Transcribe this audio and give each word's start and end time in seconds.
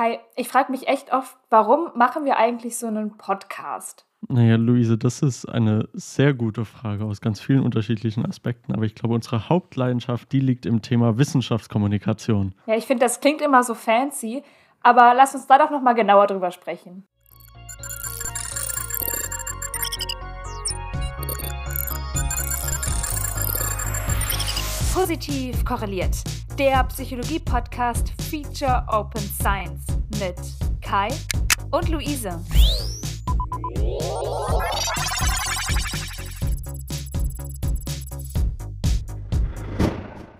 Kai, 0.00 0.18
ich 0.34 0.48
frage 0.48 0.72
mich 0.72 0.88
echt 0.88 1.12
oft, 1.12 1.36
warum 1.50 1.90
machen 1.94 2.24
wir 2.24 2.38
eigentlich 2.38 2.78
so 2.78 2.86
einen 2.86 3.18
Podcast? 3.18 4.06
Naja, 4.28 4.56
Luise, 4.56 4.96
das 4.96 5.20
ist 5.20 5.44
eine 5.44 5.90
sehr 5.92 6.32
gute 6.32 6.64
Frage 6.64 7.04
aus 7.04 7.20
ganz 7.20 7.38
vielen 7.38 7.62
unterschiedlichen 7.62 8.24
Aspekten. 8.24 8.72
Aber 8.72 8.84
ich 8.84 8.94
glaube, 8.94 9.14
unsere 9.14 9.50
Hauptleidenschaft, 9.50 10.32
die 10.32 10.40
liegt 10.40 10.64
im 10.64 10.80
Thema 10.80 11.18
Wissenschaftskommunikation. 11.18 12.54
Ja, 12.64 12.76
ich 12.76 12.86
finde, 12.86 13.04
das 13.04 13.20
klingt 13.20 13.42
immer 13.42 13.62
so 13.62 13.74
fancy. 13.74 14.42
Aber 14.80 15.12
lass 15.14 15.34
uns 15.34 15.46
da 15.46 15.58
doch 15.58 15.70
nochmal 15.70 15.94
genauer 15.94 16.28
drüber 16.28 16.50
sprechen. 16.50 17.06
Positiv 25.00 25.64
korreliert. 25.64 26.14
Der 26.58 26.84
Psychologie-Podcast 26.84 28.12
Feature 28.20 28.84
Open 28.86 29.22
Science 29.22 29.86
mit 30.20 30.36
Kai 30.82 31.08
und 31.70 31.88
Luise. 31.88 32.38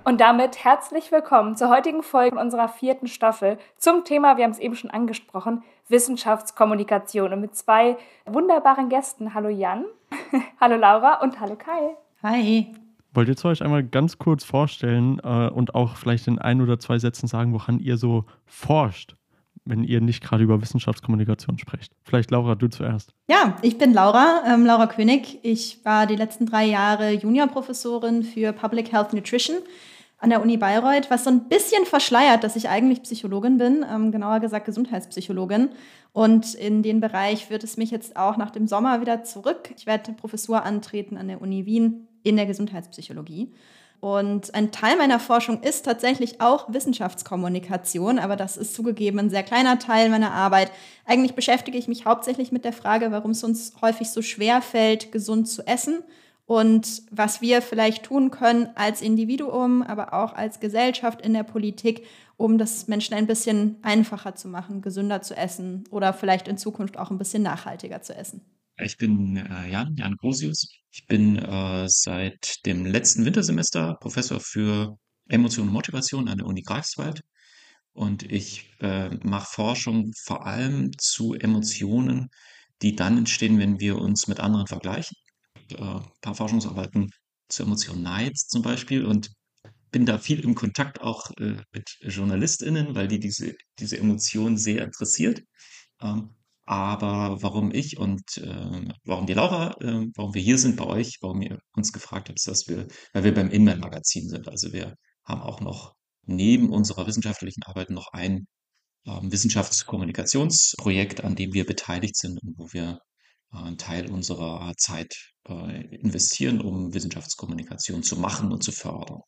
Und 0.05 0.21
damit 0.21 0.63
herzlich 0.63 1.11
willkommen 1.11 1.57
zur 1.57 1.71
heutigen 1.71 2.03
Folge 2.03 2.39
unserer 2.39 2.69
vierten 2.69 3.07
Staffel 3.07 3.57
zum 3.79 4.05
Thema, 4.05 4.37
wir 4.37 4.45
haben 4.45 4.51
es 4.51 4.59
eben 4.59 4.77
schon 4.77 4.91
angesprochen, 4.91 5.63
Wissenschaftskommunikation 5.89 7.33
und 7.33 7.41
mit 7.41 7.57
zwei 7.57 7.97
wunderbaren 8.27 8.91
Gästen. 8.91 9.33
Hallo 9.33 9.49
Jan, 9.49 9.87
hallo 10.61 10.77
Laura 10.77 11.23
und 11.23 11.41
hallo 11.41 11.57
Kai. 11.57 11.97
Hi. 12.23 12.75
Wollt 13.13 13.29
ihr 13.29 13.45
euch 13.45 13.63
einmal 13.63 13.83
ganz 13.83 14.19
kurz 14.19 14.45
vorstellen 14.45 15.21
äh, 15.23 15.49
und 15.49 15.75
auch 15.75 15.97
vielleicht 15.97 16.29
in 16.29 16.39
ein 16.39 16.61
oder 16.61 16.79
zwei 16.79 16.99
Sätzen 16.99 17.27
sagen, 17.27 17.53
woran 17.53 17.79
ihr 17.79 17.97
so 17.97 18.25
forscht? 18.47 19.17
wenn 19.65 19.85
ihr 19.85 20.01
nicht 20.01 20.23
gerade 20.23 20.43
über 20.43 20.61
Wissenschaftskommunikation 20.61 21.59
sprecht. 21.59 21.93
Vielleicht 22.03 22.31
Laura, 22.31 22.55
du 22.55 22.69
zuerst. 22.69 23.13
Ja, 23.29 23.57
ich 23.63 23.79
bin 23.79 23.93
Laura, 23.93 24.43
ähm, 24.47 24.65
Laura 24.67 24.87
König. 24.87 25.39
Ich 25.43 25.85
war 25.85 26.07
die 26.07 26.17
letzten 26.17 26.47
drei 26.47 26.65
Jahre 26.65 27.13
Juniorprofessorin 27.13 28.23
für 28.23 28.53
Public 28.53 28.93
Health 28.93 29.13
Nutrition 29.13 29.57
an 30.19 30.31
der 30.31 30.43
Uni 30.43 30.57
Bayreuth, 30.57 31.11
was 31.11 31.25
so 31.25 31.31
ein 31.31 31.49
bisschen 31.49 31.87
verschleiert, 31.87 32.45
dass 32.45 32.57
ich 32.57 32.69
eigentlich 32.69 33.03
Psychologin 33.03 33.57
bin, 33.57 33.85
ähm, 33.91 34.13
genauer 34.13 34.41
gesagt 34.41 34.67
Gesundheitspsychologin. 34.67 35.71
Und 36.13 36.55
in 36.55 36.83
den 36.83 37.01
Bereich 37.01 37.49
wird 37.51 37.65
es 37.65 37.77
mich 37.77 37.91
jetzt 37.91 38.17
auch 38.17 38.37
nach 38.37 38.51
dem 38.51 38.67
Sommer 38.67 39.01
wieder 39.01 39.23
zurück. 39.23 39.73
Ich 39.77 39.87
werde 39.87 40.13
Professur 40.13 40.65
antreten 40.65 41.17
an 41.17 41.29
der 41.29 41.41
Uni 41.41 41.65
Wien 41.65 42.09
in 42.23 42.37
der 42.37 42.47
Gesundheitspsychologie. 42.47 43.53
Und 44.01 44.55
ein 44.55 44.73
Teil 44.73 44.97
meiner 44.97 45.21
Forschung 45.21 45.63
ist 45.63 45.85
tatsächlich 45.85 46.41
auch 46.41 46.73
Wissenschaftskommunikation, 46.73 48.19
aber 48.19 48.35
das 48.35 48.57
ist 48.57 48.75
zugegeben 48.75 49.19
ein 49.19 49.31
sehr 49.31 49.43
kleiner 49.43 49.79
Teil 49.79 50.09
meiner 50.09 50.33
Arbeit. 50.33 50.73
Eigentlich 51.05 51.35
beschäftige 51.35 51.77
ich 51.77 51.87
mich 51.87 52.07
hauptsächlich 52.07 52.51
mit 52.51 52.65
der 52.65 52.73
Frage, 52.73 53.13
warum 53.13 53.33
es 53.33 53.45
uns 53.45 53.75
häufig 53.83 54.11
so 54.11 54.23
schwer 54.23 54.63
fällt, 54.63 55.13
gesund 55.13 55.49
zu 55.49 55.67
essen 55.67 56.03
und 56.47 57.03
was 57.11 57.43
wir 57.43 57.61
vielleicht 57.61 58.05
tun 58.05 58.31
können 58.31 58.71
als 58.75 59.03
Individuum, 59.03 59.83
aber 59.83 60.15
auch 60.15 60.33
als 60.33 60.61
Gesellschaft 60.61 61.21
in 61.21 61.35
der 61.35 61.45
Politik, 61.45 62.07
um 62.39 62.57
das 62.57 62.89
Menschen 62.89 63.15
ein 63.15 63.27
bisschen 63.27 63.77
einfacher 63.83 64.35
zu 64.35 64.49
machen, 64.49 64.81
gesünder 64.81 65.21
zu 65.21 65.37
essen 65.37 65.85
oder 65.91 66.15
vielleicht 66.15 66.49
in 66.49 66.57
Zukunft 66.57 66.99
auch 66.99 67.11
ein 67.11 67.19
bisschen 67.19 67.43
nachhaltiger 67.43 68.01
zu 68.01 68.17
essen. 68.17 68.41
Ich 68.83 68.97
bin 68.97 69.37
äh, 69.37 69.71
Jan, 69.71 69.95
Jan 69.97 70.17
Grosius. 70.17 70.69
Ich 70.91 71.07
bin 71.07 71.37
äh, 71.37 71.87
seit 71.89 72.65
dem 72.67 72.87
letzten 72.87 73.25
Wintersemester 73.25 73.97
Professor 74.01 74.41
für 74.41 74.97
Emotion 75.29 75.69
und 75.69 75.73
Motivation 75.73 76.29
an 76.29 76.39
der 76.39 76.47
Uni 76.47 76.63
Greifswald. 76.63 77.23
Und 77.93 78.23
ich 78.23 78.73
äh, 78.81 79.11
mache 79.25 79.53
Forschung 79.53 80.13
vor 80.25 80.47
allem 80.47 80.91
zu 80.99 81.35
Emotionen, 81.35 82.29
die 82.83 82.97
dann 82.97 83.19
entstehen, 83.19 83.59
wenn 83.59 83.81
wir 83.81 83.99
uns 83.99 84.29
mit 84.29 84.41
anderen 84.41 84.67
vergleichen. 84.67 85.17
Äh, 85.73 85.83
ein 85.83 86.11
paar 86.21 86.35
Forschungsarbeiten 86.35 87.11
zu 87.49 87.65
Emotionen 87.65 88.03
Neids 88.03 88.47
zum 88.47 88.63
Beispiel 88.63 89.05
und 89.05 89.31
bin 89.91 90.07
da 90.07 90.19
viel 90.19 90.41
im 90.41 90.55
Kontakt 90.55 91.01
auch 91.01 91.31
äh, 91.39 91.57
mit 91.73 91.97
JournalistInnen, 92.01 92.95
weil 92.95 93.09
die 93.09 93.19
diese, 93.19 93.55
diese 93.79 93.99
Emotionen 93.99 94.57
sehr 94.57 94.85
interessiert. 94.85 95.43
Ähm, 96.01 96.31
aber 96.67 97.43
warum 97.43 97.73
ich 97.73 97.99
und 97.99 98.37
äh, 98.37 98.89
warum 99.05 99.27
die 99.27 99.35
Laura, 99.35 99.77
äh, 99.81 100.07
warum 100.15 100.35
wir 100.35 100.43
hier 100.43 100.59
sind 100.59 100.77
bei 100.77 100.87
euch, 100.87 101.19
warum 101.21 101.43
ihr 101.43 101.59
uns 101.75 101.93
gefragt 101.93 102.29
habt, 102.29 102.39
ist, 102.39 102.49
dass 102.49 102.69
wir, 102.69 102.87
weil 103.13 103.25
wir 103.25 103.35
beim 103.35 103.51
Inman-Magazin 103.51 104.29
sind. 104.29 104.49
Also 104.49 104.73
wir 104.73 104.95
haben 105.25 105.43
auch 105.43 105.61
noch 105.61 105.95
neben 106.27 106.71
unserer 106.71 107.07
wissenschaftlichen 107.07 107.63
Arbeit 107.65 107.91
noch 107.91 108.13
ein 108.13 108.47
ähm, 109.07 109.33
Wissenschaftskommunikationsprojekt, 109.33 111.25
an 111.25 111.35
dem 111.35 111.53
wir 111.53 111.65
beteiligt 111.65 112.17
sind 112.17 112.43
und 112.43 112.59
wo 112.59 112.73
wir 112.73 113.01
äh, 113.53 113.57
einen 113.57 113.79
Teil 113.79 114.11
unserer 114.11 114.73
Zeit 114.77 115.15
äh, 115.49 115.97
investieren, 115.97 116.61
um 116.61 116.95
Wissenschaftskommunikation 116.95 118.03
zu 118.03 118.17
machen 118.19 118.53
und 118.53 118.63
zu 118.63 118.73
fördern. 118.73 119.21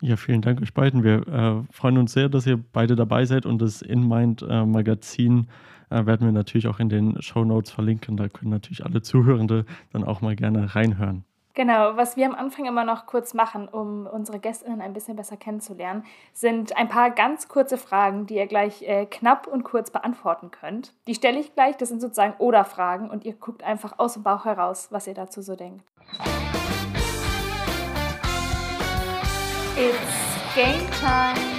Ja, 0.00 0.16
vielen 0.16 0.42
Dank 0.42 0.62
euch 0.62 0.74
beiden. 0.74 1.02
Wir 1.02 1.26
äh, 1.26 1.72
freuen 1.72 1.98
uns 1.98 2.12
sehr, 2.12 2.28
dass 2.28 2.46
ihr 2.46 2.56
beide 2.56 2.94
dabei 2.94 3.24
seid 3.24 3.46
und 3.46 3.60
das 3.60 3.82
InMind-Magazin 3.82 5.48
äh, 5.48 5.52
werden 5.90 6.26
wir 6.26 6.32
natürlich 6.32 6.68
auch 6.68 6.78
in 6.78 6.88
den 6.88 7.20
Show 7.22 7.44
Notes 7.44 7.70
verlinken. 7.70 8.16
Da 8.16 8.28
können 8.28 8.50
natürlich 8.50 8.84
alle 8.84 9.02
Zuhörende 9.02 9.64
dann 9.92 10.04
auch 10.04 10.20
mal 10.20 10.36
gerne 10.36 10.74
reinhören. 10.74 11.24
Genau, 11.58 11.96
was 11.96 12.16
wir 12.16 12.24
am 12.24 12.36
Anfang 12.36 12.66
immer 12.66 12.84
noch 12.84 13.06
kurz 13.06 13.34
machen, 13.34 13.66
um 13.66 14.06
unsere 14.06 14.38
Gästinnen 14.38 14.80
ein 14.80 14.92
bisschen 14.92 15.16
besser 15.16 15.36
kennenzulernen, 15.36 16.04
sind 16.32 16.76
ein 16.76 16.88
paar 16.88 17.10
ganz 17.10 17.48
kurze 17.48 17.76
Fragen, 17.76 18.26
die 18.26 18.36
ihr 18.36 18.46
gleich 18.46 18.82
äh, 18.82 19.06
knapp 19.06 19.48
und 19.48 19.64
kurz 19.64 19.90
beantworten 19.90 20.52
könnt. 20.52 20.94
Die 21.08 21.16
stelle 21.16 21.40
ich 21.40 21.52
gleich, 21.54 21.76
das 21.76 21.88
sind 21.88 22.00
sozusagen 22.00 22.34
Oder-Fragen 22.38 23.10
und 23.10 23.24
ihr 23.24 23.32
guckt 23.32 23.64
einfach 23.64 23.98
aus 23.98 24.14
dem 24.14 24.22
Bauch 24.22 24.44
heraus, 24.44 24.86
was 24.92 25.08
ihr 25.08 25.14
dazu 25.14 25.42
so 25.42 25.56
denkt. 25.56 25.84
It's 29.76 30.54
game 30.54 30.88
time. 31.00 31.57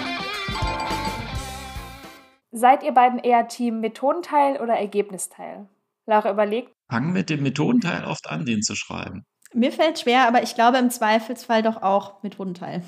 Seid 2.52 2.84
ihr 2.84 2.94
beiden 2.94 3.20
eher 3.20 3.48
Team 3.48 3.80
Methodenteil 3.80 4.60
oder 4.60 4.74
Ergebnisteil? 4.74 5.68
Laura 6.06 6.32
überlegt. 6.32 6.72
Fang 6.90 7.14
mit 7.14 7.30
dem 7.30 7.44
Methodenteil 7.44 8.06
oft 8.06 8.30
an, 8.30 8.46
den 8.46 8.64
zu 8.64 8.76
schreiben. 8.76 9.26
Mir 9.54 9.72
fällt 9.72 10.00
schwer, 10.00 10.28
aber 10.28 10.42
ich 10.42 10.56
glaube 10.56 10.78
im 10.78 10.90
Zweifelsfall 10.90 11.62
doch 11.62 11.82
auch 11.82 12.24
Methodenteil. 12.24 12.84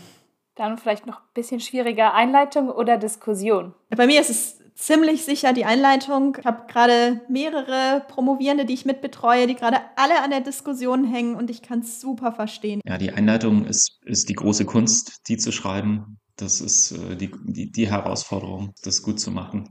Dann 0.55 0.77
vielleicht 0.77 1.05
noch 1.05 1.21
ein 1.21 1.33
bisschen 1.33 1.59
schwieriger 1.59 2.13
Einleitung 2.13 2.69
oder 2.69 2.97
Diskussion. 2.97 3.73
Bei 3.89 4.07
mir 4.07 4.19
ist 4.19 4.29
es 4.29 4.61
ziemlich 4.75 5.23
sicher 5.23 5.53
die 5.53 5.65
Einleitung. 5.65 6.37
Ich 6.39 6.45
habe 6.45 6.65
gerade 6.67 7.21
mehrere 7.29 8.03
Promovierende, 8.07 8.65
die 8.65 8.73
ich 8.73 8.85
mitbetreue, 8.85 9.47
die 9.47 9.55
gerade 9.55 9.77
alle 9.95 10.23
an 10.23 10.31
der 10.31 10.41
Diskussion 10.41 11.05
hängen 11.05 11.35
und 11.35 11.49
ich 11.49 11.61
kann 11.61 11.79
es 11.79 12.01
super 12.01 12.31
verstehen. 12.31 12.81
Ja, 12.85 12.97
die 12.97 13.11
Einleitung 13.11 13.65
ist, 13.65 13.99
ist 14.05 14.29
die 14.29 14.35
große 14.35 14.65
Kunst, 14.65 15.27
die 15.27 15.37
zu 15.37 15.51
schreiben. 15.51 16.19
Das 16.41 16.59
ist 16.59 16.91
äh, 16.91 17.15
die, 17.15 17.31
die, 17.43 17.71
die 17.71 17.89
Herausforderung, 17.89 18.73
das 18.83 19.03
gut 19.03 19.19
zu 19.19 19.31
machen. 19.31 19.69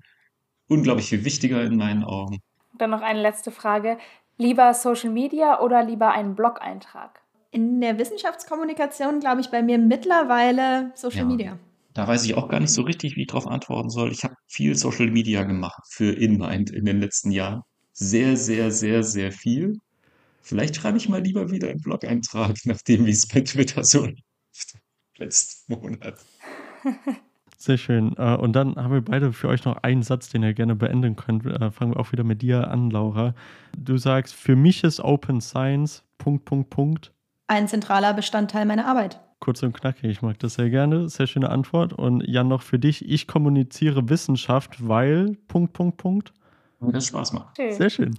Unglaublich 0.68 1.08
viel 1.08 1.24
wichtiger 1.24 1.62
in 1.64 1.76
meinen 1.76 2.04
Augen. 2.04 2.38
Dann 2.78 2.90
noch 2.90 3.02
eine 3.02 3.20
letzte 3.20 3.50
Frage. 3.50 3.98
Lieber 4.38 4.72
Social 4.72 5.10
Media 5.10 5.60
oder 5.60 5.84
lieber 5.84 6.12
einen 6.12 6.36
Blog-Eintrag? 6.36 7.20
In 7.50 7.80
der 7.80 7.98
Wissenschaftskommunikation 7.98 9.18
glaube 9.18 9.40
ich 9.40 9.50
bei 9.50 9.62
mir 9.62 9.78
mittlerweile 9.78 10.92
Social 10.94 11.18
ja. 11.18 11.24
Media. 11.24 11.58
Da 11.92 12.06
weiß 12.06 12.24
ich 12.24 12.36
auch 12.36 12.48
gar 12.48 12.60
nicht 12.60 12.72
so 12.72 12.82
richtig, 12.82 13.16
wie 13.16 13.22
ich 13.22 13.26
darauf 13.26 13.48
antworten 13.48 13.90
soll. 13.90 14.12
Ich 14.12 14.22
habe 14.22 14.36
viel 14.46 14.76
Social 14.76 15.10
Media 15.10 15.42
gemacht 15.42 15.82
für 15.88 16.12
InMind 16.12 16.70
in 16.70 16.84
den 16.84 17.00
letzten 17.00 17.32
Jahren. 17.32 17.62
Sehr, 17.92 18.36
sehr, 18.36 18.70
sehr, 18.70 19.02
sehr 19.02 19.32
viel. 19.32 19.80
Vielleicht 20.40 20.76
schreibe 20.76 20.98
ich 20.98 21.08
mal 21.08 21.20
lieber 21.20 21.50
wieder 21.50 21.68
einen 21.68 21.80
Blog-Eintrag, 21.80 22.56
nachdem 22.64 23.06
wie 23.06 23.10
es 23.10 23.26
bei 23.26 23.40
Twitter 23.40 23.82
so 23.82 24.06
letzten 25.16 25.74
Monat. 25.74 26.14
Sehr 27.56 27.76
schön. 27.76 28.14
Äh, 28.16 28.36
und 28.36 28.54
dann 28.54 28.76
haben 28.76 28.92
wir 28.92 29.04
beide 29.04 29.32
für 29.32 29.48
euch 29.48 29.64
noch 29.64 29.76
einen 29.82 30.02
Satz, 30.02 30.30
den 30.30 30.42
ihr 30.42 30.54
gerne 30.54 30.74
beenden 30.74 31.16
könnt. 31.16 31.44
Äh, 31.44 31.70
fangen 31.70 31.94
wir 31.94 32.00
auch 32.00 32.12
wieder 32.12 32.24
mit 32.24 32.42
dir 32.42 32.68
an, 32.68 32.90
Laura. 32.90 33.34
Du 33.76 33.98
sagst, 33.98 34.34
für 34.34 34.56
mich 34.56 34.82
ist 34.82 35.00
Open 35.00 35.40
Science 35.40 36.04
Punkt, 36.16 36.44
Punkt, 36.44 36.70
Punkt. 36.70 37.12
Ein 37.48 37.68
zentraler 37.68 38.14
Bestandteil 38.14 38.64
meiner 38.64 38.86
Arbeit 38.86 39.20
kurz 39.40 39.62
und 39.62 39.72
knackig. 39.72 40.04
Ich 40.04 40.22
mag 40.22 40.38
das 40.38 40.54
sehr 40.54 40.70
gerne. 40.70 41.08
Sehr 41.08 41.26
schöne 41.26 41.48
Antwort. 41.48 41.92
Und 41.92 42.22
Jan, 42.26 42.48
noch 42.48 42.62
für 42.62 42.78
dich. 42.78 43.08
Ich 43.08 43.26
kommuniziere 43.26 44.08
Wissenschaft, 44.08 44.86
weil. 44.86 45.36
Punkt, 45.48 45.72
Punkt, 45.72 45.96
Punkt. 45.96 46.32
Das 46.80 47.06
Spaß 47.06 47.32
macht. 47.32 47.56
Schön. 47.56 47.72
Sehr 47.72 47.90
schön. 47.90 48.18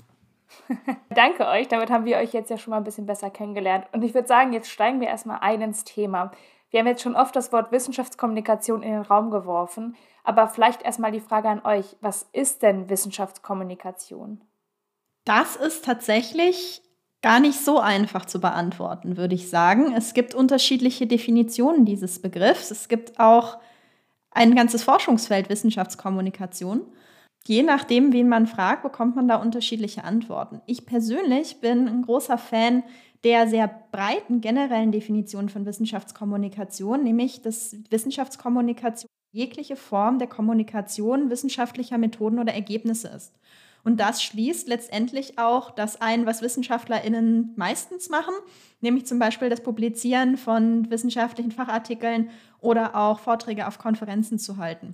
Danke 1.09 1.47
euch. 1.47 1.67
Damit 1.67 1.89
haben 1.89 2.05
wir 2.05 2.17
euch 2.17 2.33
jetzt 2.33 2.49
ja 2.49 2.57
schon 2.57 2.71
mal 2.71 2.77
ein 2.77 2.83
bisschen 2.83 3.05
besser 3.05 3.29
kennengelernt. 3.29 3.85
Und 3.93 4.03
ich 4.03 4.13
würde 4.13 4.27
sagen, 4.27 4.51
jetzt 4.51 4.69
steigen 4.69 4.99
wir 4.99 5.07
erstmal 5.07 5.39
ein 5.41 5.61
ins 5.61 5.83
Thema. 5.83 6.31
Wir 6.71 6.79
haben 6.79 6.87
jetzt 6.87 7.03
schon 7.03 7.15
oft 7.15 7.35
das 7.35 7.51
Wort 7.51 7.71
Wissenschaftskommunikation 7.71 8.81
in 8.81 8.93
den 8.93 9.01
Raum 9.01 9.29
geworfen. 9.29 9.95
Aber 10.23 10.47
vielleicht 10.47 10.81
erstmal 10.81 11.11
die 11.11 11.19
Frage 11.19 11.49
an 11.49 11.63
euch: 11.63 11.97
Was 12.01 12.27
ist 12.33 12.63
denn 12.63 12.89
Wissenschaftskommunikation? 12.89 14.41
Das 15.25 15.55
ist 15.55 15.85
tatsächlich 15.85 16.81
gar 17.21 17.39
nicht 17.39 17.59
so 17.59 17.79
einfach 17.79 18.25
zu 18.25 18.41
beantworten, 18.41 19.17
würde 19.17 19.35
ich 19.35 19.49
sagen. 19.49 19.93
Es 19.95 20.13
gibt 20.13 20.33
unterschiedliche 20.33 21.05
Definitionen 21.05 21.85
dieses 21.85 22.19
Begriffs. 22.21 22.71
Es 22.71 22.87
gibt 22.87 23.19
auch 23.19 23.59
ein 24.31 24.55
ganzes 24.55 24.83
Forschungsfeld 24.83 25.49
Wissenschaftskommunikation. 25.49 26.81
Je 27.45 27.63
nachdem, 27.63 28.13
wen 28.13 28.29
man 28.29 28.47
fragt, 28.47 28.83
bekommt 28.83 29.15
man 29.15 29.27
da 29.27 29.35
unterschiedliche 29.35 30.03
Antworten. 30.03 30.61
Ich 30.65 30.85
persönlich 30.85 31.59
bin 31.59 31.87
ein 31.87 32.03
großer 32.03 32.37
Fan 32.37 32.83
der 33.23 33.47
sehr 33.47 33.67
breiten 33.91 34.41
generellen 34.41 34.91
Definition 34.91 35.49
von 35.49 35.65
Wissenschaftskommunikation, 35.65 37.03
nämlich 37.03 37.41
dass 37.41 37.75
Wissenschaftskommunikation 37.89 39.09
jegliche 39.31 39.75
Form 39.75 40.19
der 40.19 40.27
Kommunikation 40.27 41.29
wissenschaftlicher 41.29 41.97
Methoden 41.97 42.39
oder 42.39 42.53
Ergebnisse 42.53 43.07
ist. 43.09 43.33
Und 43.83 43.99
das 43.99 44.21
schließt 44.21 44.67
letztendlich 44.67 45.39
auch 45.39 45.71
das 45.71 46.01
ein, 46.01 46.25
was 46.25 46.41
WissenschaftlerInnen 46.41 47.53
meistens 47.55 48.09
machen, 48.09 48.33
nämlich 48.79 49.05
zum 49.05 49.17
Beispiel 49.17 49.49
das 49.49 49.63
Publizieren 49.63 50.37
von 50.37 50.89
wissenschaftlichen 50.91 51.51
Fachartikeln 51.51 52.29
oder 52.59 52.95
auch 52.95 53.19
Vorträge 53.19 53.67
auf 53.67 53.79
Konferenzen 53.79 54.37
zu 54.37 54.57
halten. 54.57 54.93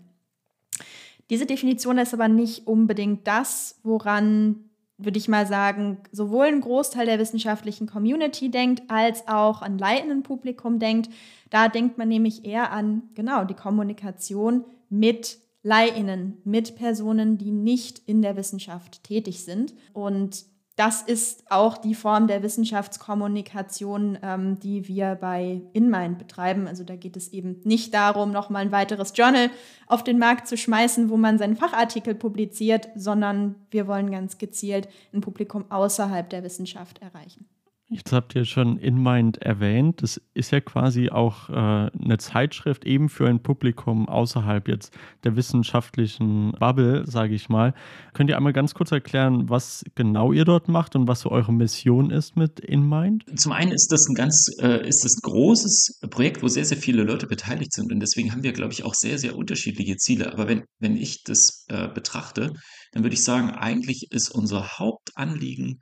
Diese 1.30 1.46
Definition 1.46 1.98
ist 1.98 2.14
aber 2.14 2.30
nicht 2.30 2.68
unbedingt 2.68 3.28
das, 3.28 3.80
woran 3.84 4.67
würde 4.98 5.18
ich 5.18 5.28
mal 5.28 5.46
sagen, 5.46 5.98
sowohl 6.12 6.48
ein 6.48 6.62
Großteil 6.62 7.06
der 7.06 7.20
wissenschaftlichen 7.20 7.88
Community 7.88 8.50
denkt, 8.50 8.84
als 8.90 9.28
auch 9.28 9.62
an 9.62 9.78
leitenden 9.78 10.24
Publikum 10.24 10.80
denkt. 10.80 11.10
Da 11.50 11.70
denkt 11.70 11.98
man 11.98 12.08
nämlich 12.08 12.46
eher 12.46 12.72
an, 12.72 13.04
genau, 13.14 13.44
die 13.44 13.54
Kommunikation 13.54 14.66
mit 14.90 15.38
LeihInnen, 15.62 16.38
mit 16.46 16.76
Personen, 16.76 17.38
die 17.38 17.52
nicht 17.52 18.00
in 18.06 18.22
der 18.22 18.36
Wissenschaft 18.38 19.04
tätig 19.04 19.44
sind. 19.44 19.74
Und 19.94 20.46
das 20.78 21.02
ist 21.02 21.44
auch 21.52 21.76
die 21.76 21.96
Form 21.96 22.28
der 22.28 22.44
Wissenschaftskommunikation, 22.44 24.20
ähm, 24.22 24.60
die 24.60 24.88
wir 24.88 25.16
bei 25.16 25.62
InMind 25.74 26.20
betreiben. 26.20 26.68
Also 26.68 26.84
da 26.84 26.96
geht 26.96 27.18
es 27.18 27.34
eben 27.34 27.60
nicht 27.64 27.96
darum, 27.96 28.32
nochmal 28.32 28.62
ein 28.62 28.72
weiteres 28.72 29.12
Journal 29.16 29.50
auf 29.88 30.04
den 30.04 30.20
Markt 30.20 30.48
zu 30.48 30.56
schmeißen, 30.56 31.10
wo 31.10 31.18
man 31.18 31.40
seinen 31.40 31.58
Fachartikel 31.58 32.14
publiziert, 32.14 32.90
sondern 32.96 33.56
wir 33.72 33.88
wollen 33.88 34.12
ganz 34.12 34.38
gezielt 34.38 34.88
ein 35.14 35.22
Publikum 35.22 35.66
außerhalb 35.70 36.30
der 36.30 36.44
Wissenschaft 36.44 37.02
erreichen. 37.02 37.48
Jetzt 37.90 38.12
habt 38.12 38.36
ihr 38.36 38.44
schon 38.44 38.78
InMind 38.78 39.38
erwähnt. 39.38 40.02
Das 40.02 40.20
ist 40.34 40.52
ja 40.52 40.60
quasi 40.60 41.10
auch 41.10 41.50
äh, 41.50 41.54
eine 41.54 42.18
Zeitschrift 42.18 42.86
eben 42.86 43.08
für 43.08 43.30
ein 43.30 43.42
Publikum 43.42 44.10
außerhalb 44.10 44.68
jetzt 44.68 44.94
der 45.24 45.38
wissenschaftlichen 45.38 46.52
Bubble, 46.60 47.06
sage 47.08 47.34
ich 47.34 47.48
mal. 47.48 47.74
Könnt 48.14 48.30
ihr 48.30 48.36
einmal 48.36 48.52
ganz 48.52 48.74
kurz 48.74 48.92
erklären, 48.92 49.50
was 49.50 49.86
genau 49.96 50.34
ihr 50.34 50.44
dort 50.44 50.68
macht 50.68 50.98
und 50.98 51.08
was 51.08 51.22
so 51.22 51.32
eure 51.32 51.54
Mission 51.54 52.12
ist 52.12 52.36
mit 52.36 52.60
InMind? 52.60 53.24
Zum 53.40 53.54
einen 53.54 53.72
ist 53.72 53.90
das 53.90 54.06
ein 54.10 54.16
ganz, 54.16 54.52
äh, 54.60 54.86
ist 54.86 55.06
das 55.06 55.16
ein 55.16 55.22
großes 55.22 56.02
Projekt, 56.10 56.44
wo 56.44 56.50
sehr, 56.50 56.66
sehr 56.66 56.78
viele 56.78 57.04
Leute 57.04 57.26
beteiligt 57.26 57.72
sind 57.72 57.94
und 57.94 58.02
deswegen 58.02 58.34
haben 58.34 58.44
wir, 58.44 58.52
glaube 58.52 58.74
ich, 58.74 58.84
auch 58.84 58.96
sehr, 58.96 59.18
sehr 59.18 59.38
unterschiedliche 59.38 59.96
Ziele. 59.96 60.34
Aber 60.34 60.50
wenn, 60.50 60.66
wenn 60.80 60.98
ich 60.98 61.24
das 61.24 61.64
äh, 61.70 61.88
betrachte, 61.88 62.52
dann 62.92 63.04
würde 63.04 63.14
ich 63.14 63.24
sagen, 63.24 63.52
eigentlich 63.52 64.08
ist 64.12 64.30
unser 64.30 64.78
Hauptanliegen, 64.78 65.80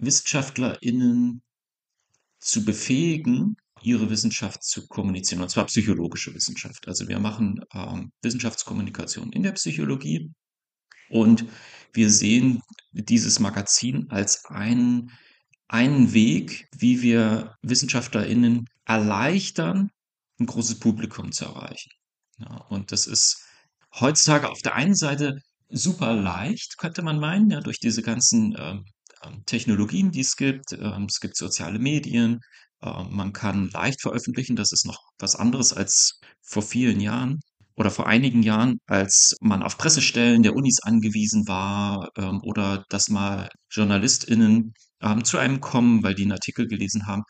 WissenschaftlerInnen 0.00 1.42
zu 2.38 2.64
befähigen, 2.64 3.56
ihre 3.82 4.10
Wissenschaft 4.10 4.62
zu 4.62 4.86
kommunizieren, 4.88 5.42
und 5.42 5.50
zwar 5.50 5.66
psychologische 5.66 6.34
Wissenschaft. 6.34 6.86
Also 6.88 7.08
wir 7.08 7.18
machen 7.18 7.60
ähm, 7.72 8.12
Wissenschaftskommunikation 8.22 9.32
in 9.32 9.42
der 9.42 9.52
Psychologie 9.52 10.32
und 11.08 11.44
wir 11.92 12.10
sehen 12.10 12.62
dieses 12.92 13.40
Magazin 13.40 14.10
als 14.10 14.44
einen, 14.46 15.10
einen 15.68 16.12
Weg, 16.12 16.68
wie 16.76 17.02
wir 17.02 17.56
WissenschaftlerInnen 17.62 18.68
erleichtern, 18.84 19.90
ein 20.38 20.46
großes 20.46 20.78
Publikum 20.78 21.32
zu 21.32 21.46
erreichen. 21.46 21.90
Ja, 22.38 22.56
und 22.68 22.92
das 22.92 23.06
ist 23.06 23.44
heutzutage 23.98 24.48
auf 24.48 24.62
der 24.62 24.74
einen 24.74 24.94
Seite 24.94 25.40
super 25.68 26.14
leicht, 26.14 26.78
könnte 26.78 27.02
man 27.02 27.20
meinen, 27.20 27.50
ja, 27.50 27.60
durch 27.60 27.78
diese 27.78 28.02
ganzen 28.02 28.54
ähm, 28.58 28.84
Technologien, 29.46 30.10
die 30.10 30.20
es 30.20 30.36
gibt. 30.36 30.72
Ähm, 30.72 31.06
es 31.08 31.20
gibt 31.20 31.36
soziale 31.36 31.78
Medien. 31.78 32.40
Ähm, 32.82 33.08
man 33.10 33.32
kann 33.32 33.70
leicht 33.70 34.00
veröffentlichen. 34.00 34.56
Das 34.56 34.72
ist 34.72 34.86
noch 34.86 34.98
was 35.18 35.36
anderes 35.36 35.72
als 35.72 36.20
vor 36.42 36.62
vielen 36.62 37.00
Jahren 37.00 37.40
oder 37.76 37.90
vor 37.90 38.06
einigen 38.06 38.42
Jahren, 38.42 38.78
als 38.86 39.36
man 39.40 39.62
auf 39.62 39.78
Pressestellen 39.78 40.42
der 40.42 40.54
Unis 40.54 40.80
angewiesen 40.82 41.48
war 41.48 42.10
oder 42.42 42.84
dass 42.90 43.08
mal 43.08 43.48
JournalistInnen 43.70 44.74
zu 45.22 45.38
einem 45.38 45.60
kommen, 45.60 46.02
weil 46.02 46.14
die 46.14 46.24
einen 46.24 46.32
Artikel 46.32 46.66
gelesen 46.66 47.06
haben. 47.06 47.22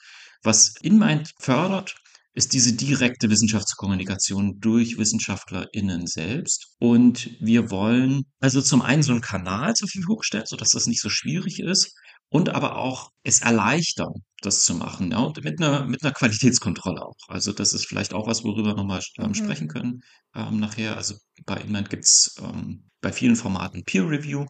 Was 0.42 0.74
InMind 0.80 1.30
fördert, 1.38 1.94
ist 2.32 2.52
diese 2.52 2.74
direkte 2.74 3.28
Wissenschaftskommunikation 3.28 4.60
durch 4.60 4.98
WissenschaftlerInnen 4.98 6.06
selbst. 6.06 6.74
Und 6.78 7.30
wir 7.40 7.70
wollen 7.70 8.22
also 8.38 8.62
zum 8.62 8.82
einen 8.82 9.02
so 9.02 9.12
einen 9.12 9.20
Kanal 9.20 9.74
zur 9.74 9.88
Verfügung 9.88 10.22
stellen, 10.22 10.46
sodass 10.46 10.70
das 10.70 10.86
nicht 10.86 11.00
so 11.00 11.08
schwierig 11.08 11.58
ist 11.60 11.92
und 12.28 12.48
aber 12.50 12.76
auch 12.76 13.10
es 13.24 13.40
erleichtern, 13.40 14.12
das 14.40 14.64
zu 14.64 14.74
machen, 14.74 15.10
ja, 15.10 15.18
und 15.18 15.42
mit 15.42 15.60
einer, 15.60 15.84
mit 15.86 16.02
einer 16.02 16.12
Qualitätskontrolle 16.12 17.02
auch. 17.02 17.16
Also 17.28 17.52
das 17.52 17.72
ist 17.72 17.86
vielleicht 17.86 18.14
auch 18.14 18.26
was, 18.28 18.44
worüber 18.44 18.70
wir 18.70 18.76
nochmal 18.76 19.02
ähm, 19.18 19.28
mhm. 19.28 19.34
sprechen 19.34 19.68
können 19.68 20.00
ähm, 20.34 20.60
nachher. 20.60 20.96
Also 20.96 21.16
bei 21.44 21.56
Inland 21.56 21.90
gibt 21.90 22.04
es 22.04 22.36
ähm, 22.40 22.88
bei 23.00 23.12
vielen 23.12 23.36
Formaten 23.36 23.84
Peer 23.84 24.08
Review 24.08 24.46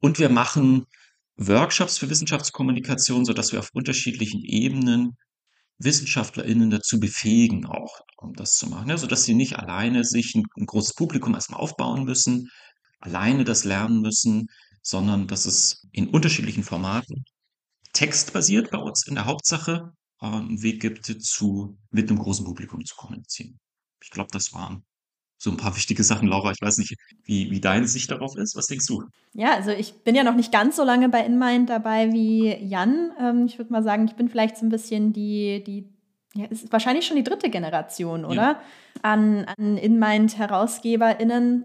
und 0.00 0.18
wir 0.18 0.28
machen 0.28 0.84
Workshops 1.36 1.96
für 1.96 2.10
Wissenschaftskommunikation, 2.10 3.24
sodass 3.24 3.52
wir 3.52 3.60
auf 3.60 3.70
unterschiedlichen 3.72 4.42
Ebenen 4.44 5.16
WissenschaftlerInnen 5.84 6.70
dazu 6.70 7.00
befähigen, 7.00 7.66
auch 7.66 8.00
um 8.16 8.34
das 8.34 8.54
zu 8.54 8.68
machen, 8.68 8.88
ja, 8.88 8.96
sodass 8.96 9.24
sie 9.24 9.34
nicht 9.34 9.58
alleine 9.58 10.04
sich 10.04 10.34
ein, 10.34 10.44
ein 10.56 10.66
großes 10.66 10.94
Publikum 10.94 11.34
erstmal 11.34 11.60
aufbauen 11.60 12.04
müssen, 12.04 12.48
alleine 13.00 13.44
das 13.44 13.64
lernen 13.64 14.00
müssen, 14.00 14.46
sondern 14.82 15.26
dass 15.26 15.46
es 15.46 15.86
in 15.92 16.08
unterschiedlichen 16.08 16.62
Formaten 16.62 17.24
textbasiert 17.92 18.70
bei 18.70 18.78
uns 18.78 19.06
in 19.06 19.14
der 19.14 19.26
Hauptsache 19.26 19.92
äh, 20.20 20.26
einen 20.26 20.62
Weg 20.62 20.80
gibt, 20.80 21.06
zu, 21.06 21.78
mit 21.90 22.08
einem 22.08 22.18
großen 22.18 22.44
Publikum 22.44 22.84
zu 22.84 22.94
kommunizieren. 22.96 23.58
Ich 24.02 24.10
glaube, 24.10 24.30
das 24.32 24.52
waren 24.52 24.84
so 25.42 25.50
ein 25.50 25.56
paar 25.56 25.74
wichtige 25.74 26.04
Sachen, 26.04 26.28
Laura. 26.28 26.52
Ich 26.52 26.62
weiß 26.62 26.78
nicht, 26.78 26.96
wie, 27.24 27.50
wie 27.50 27.60
deine 27.60 27.88
Sicht 27.88 28.08
darauf 28.12 28.36
ist. 28.36 28.54
Was 28.56 28.68
denkst 28.68 28.86
du? 28.86 29.02
Ja, 29.32 29.54
also 29.54 29.72
ich 29.72 29.92
bin 30.04 30.14
ja 30.14 30.22
noch 30.22 30.36
nicht 30.36 30.52
ganz 30.52 30.76
so 30.76 30.84
lange 30.84 31.08
bei 31.08 31.26
InMind 31.26 31.68
dabei 31.68 32.12
wie 32.12 32.54
Jan. 32.64 33.10
Ähm, 33.18 33.46
ich 33.46 33.58
würde 33.58 33.72
mal 33.72 33.82
sagen, 33.82 34.04
ich 34.06 34.14
bin 34.14 34.28
vielleicht 34.28 34.56
so 34.56 34.64
ein 34.64 34.68
bisschen 34.68 35.12
die, 35.12 35.64
die 35.64 35.88
ja, 36.34 36.44
ist 36.46 36.70
wahrscheinlich 36.72 37.06
schon 37.06 37.16
die 37.16 37.24
dritte 37.24 37.50
Generation, 37.50 38.24
oder? 38.24 38.36
Ja. 38.36 38.62
An, 39.02 39.44
an 39.56 39.76
InMind-HerausgeberInnen 39.78 41.64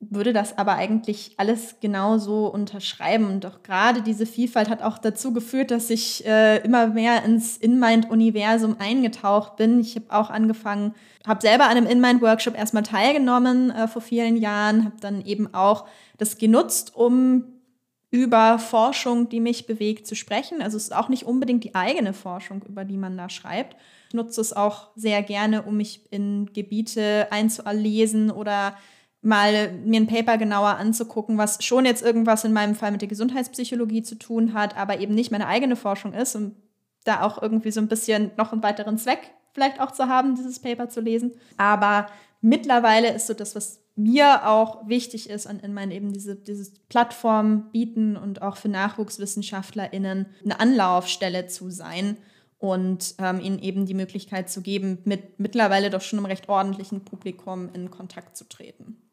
würde 0.00 0.32
das 0.32 0.58
aber 0.58 0.74
eigentlich 0.74 1.34
alles 1.38 1.76
genauso 1.80 2.46
unterschreiben. 2.46 3.40
Auch 3.44 3.62
gerade 3.62 4.02
diese 4.02 4.26
Vielfalt 4.26 4.68
hat 4.68 4.82
auch 4.82 4.98
dazu 4.98 5.32
geführt, 5.32 5.70
dass 5.70 5.90
ich 5.90 6.26
äh, 6.26 6.58
immer 6.58 6.88
mehr 6.88 7.24
ins 7.24 7.56
InMind-Universum 7.56 8.76
eingetaucht 8.78 9.56
bin. 9.56 9.80
Ich 9.80 9.96
habe 9.96 10.06
auch 10.10 10.30
angefangen, 10.30 10.94
habe 11.26 11.40
selber 11.40 11.64
an 11.64 11.76
einem 11.76 11.86
InMind-Workshop 11.86 12.56
erstmal 12.56 12.82
teilgenommen 12.82 13.70
äh, 13.70 13.88
vor 13.88 14.02
vielen 14.02 14.36
Jahren, 14.36 14.84
habe 14.84 14.96
dann 15.00 15.24
eben 15.24 15.52
auch 15.54 15.86
das 16.18 16.38
genutzt, 16.38 16.94
um 16.94 17.44
über 18.10 18.60
Forschung, 18.60 19.28
die 19.28 19.40
mich 19.40 19.66
bewegt, 19.66 20.06
zu 20.06 20.14
sprechen. 20.14 20.62
Also 20.62 20.76
es 20.76 20.84
ist 20.84 20.94
auch 20.94 21.08
nicht 21.08 21.24
unbedingt 21.24 21.64
die 21.64 21.74
eigene 21.74 22.12
Forschung, 22.12 22.62
über 22.62 22.84
die 22.84 22.96
man 22.96 23.16
da 23.16 23.28
schreibt. 23.28 23.76
Ich 24.08 24.14
nutze 24.14 24.40
es 24.40 24.52
auch 24.52 24.90
sehr 24.94 25.20
gerne, 25.24 25.62
um 25.62 25.76
mich 25.76 26.00
in 26.12 26.52
Gebiete 26.52 27.26
einzulesen 27.32 28.30
oder 28.30 28.76
mal 29.24 29.72
mir 29.84 30.00
ein 30.00 30.06
Paper 30.06 30.38
genauer 30.38 30.76
anzugucken, 30.76 31.38
was 31.38 31.64
schon 31.64 31.86
jetzt 31.86 32.02
irgendwas 32.02 32.44
in 32.44 32.52
meinem 32.52 32.74
Fall 32.74 32.92
mit 32.92 33.00
der 33.00 33.08
Gesundheitspsychologie 33.08 34.02
zu 34.02 34.16
tun 34.16 34.54
hat, 34.54 34.76
aber 34.76 35.00
eben 35.00 35.14
nicht 35.14 35.30
meine 35.30 35.46
eigene 35.46 35.76
Forschung 35.76 36.12
ist, 36.12 36.36
um 36.36 36.54
da 37.04 37.22
auch 37.22 37.40
irgendwie 37.40 37.70
so 37.70 37.80
ein 37.80 37.88
bisschen 37.88 38.30
noch 38.36 38.52
einen 38.52 38.62
weiteren 38.62 38.98
Zweck 38.98 39.30
vielleicht 39.52 39.80
auch 39.80 39.92
zu 39.92 40.08
haben, 40.08 40.34
dieses 40.34 40.58
Paper 40.58 40.88
zu 40.88 41.00
lesen. 41.00 41.32
Aber 41.56 42.06
mittlerweile 42.40 43.12
ist 43.12 43.26
so 43.26 43.34
das, 43.34 43.54
was 43.54 43.80
mir 43.96 44.48
auch 44.48 44.88
wichtig 44.88 45.30
ist, 45.30 45.46
an 45.46 45.60
in 45.60 45.72
meinen 45.72 45.92
eben 45.92 46.12
diese 46.12 46.34
dieses 46.34 46.74
Plattform 46.88 47.70
bieten 47.70 48.16
und 48.16 48.42
auch 48.42 48.56
für 48.56 48.68
NachwuchswissenschaftlerInnen 48.68 50.26
eine 50.44 50.60
Anlaufstelle 50.60 51.46
zu 51.46 51.70
sein 51.70 52.16
und 52.58 53.14
ähm, 53.18 53.40
ihnen 53.40 53.60
eben 53.60 53.86
die 53.86 53.94
Möglichkeit 53.94 54.50
zu 54.50 54.62
geben, 54.62 54.98
mit 55.04 55.38
mittlerweile 55.38 55.90
doch 55.90 56.00
schon 56.00 56.18
einem 56.18 56.26
recht 56.26 56.48
ordentlichen 56.48 57.04
Publikum 57.04 57.70
in 57.72 57.90
Kontakt 57.90 58.36
zu 58.36 58.48
treten. 58.48 59.03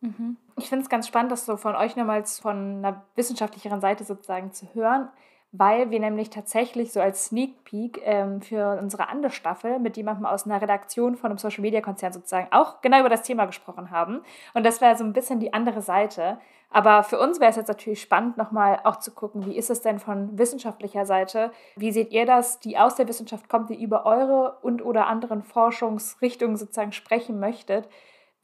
Mhm. 0.00 0.36
Ich 0.56 0.68
finde 0.68 0.82
es 0.84 0.88
ganz 0.88 1.06
spannend, 1.06 1.32
das 1.32 1.46
so 1.46 1.56
von 1.56 1.74
euch 1.74 1.96
nochmals 1.96 2.38
von 2.38 2.78
einer 2.78 3.02
wissenschaftlicheren 3.14 3.80
Seite 3.80 4.04
sozusagen 4.04 4.52
zu 4.52 4.66
hören, 4.74 5.08
weil 5.52 5.90
wir 5.90 6.00
nämlich 6.00 6.30
tatsächlich 6.30 6.92
so 6.92 7.00
als 7.00 7.26
Sneak 7.26 7.64
Peek 7.64 8.00
ähm, 8.04 8.42
für 8.42 8.78
unsere 8.80 9.08
andere 9.08 9.30
Staffel 9.30 9.78
mit 9.78 9.96
jemandem 9.96 10.26
aus 10.26 10.44
einer 10.44 10.60
Redaktion 10.60 11.16
von 11.16 11.30
einem 11.30 11.38
Social 11.38 11.62
Media 11.62 11.80
Konzern 11.80 12.12
sozusagen 12.12 12.48
auch 12.50 12.80
genau 12.82 13.00
über 13.00 13.08
das 13.08 13.22
Thema 13.22 13.46
gesprochen 13.46 13.90
haben. 13.90 14.20
Und 14.54 14.66
das 14.66 14.80
wäre 14.80 14.96
so 14.96 15.04
ein 15.04 15.12
bisschen 15.12 15.40
die 15.40 15.52
andere 15.52 15.82
Seite. 15.82 16.38
Aber 16.68 17.04
für 17.04 17.18
uns 17.18 17.38
wäre 17.40 17.50
es 17.50 17.56
jetzt 17.56 17.68
natürlich 17.68 18.02
spannend, 18.02 18.36
nochmal 18.36 18.80
auch 18.84 18.96
zu 18.96 19.12
gucken, 19.12 19.46
wie 19.46 19.56
ist 19.56 19.70
es 19.70 19.82
denn 19.82 19.98
von 19.98 20.36
wissenschaftlicher 20.36 21.06
Seite? 21.06 21.52
Wie 21.76 21.92
seht 21.92 22.12
ihr 22.12 22.26
das, 22.26 22.58
die 22.58 22.76
aus 22.76 22.96
der 22.96 23.08
Wissenschaft 23.08 23.48
kommt, 23.48 23.70
die 23.70 23.80
über 23.80 24.04
eure 24.04 24.58
und 24.62 24.84
oder 24.84 25.06
anderen 25.06 25.42
Forschungsrichtungen 25.42 26.56
sozusagen 26.56 26.92
sprechen 26.92 27.38
möchtet? 27.38 27.88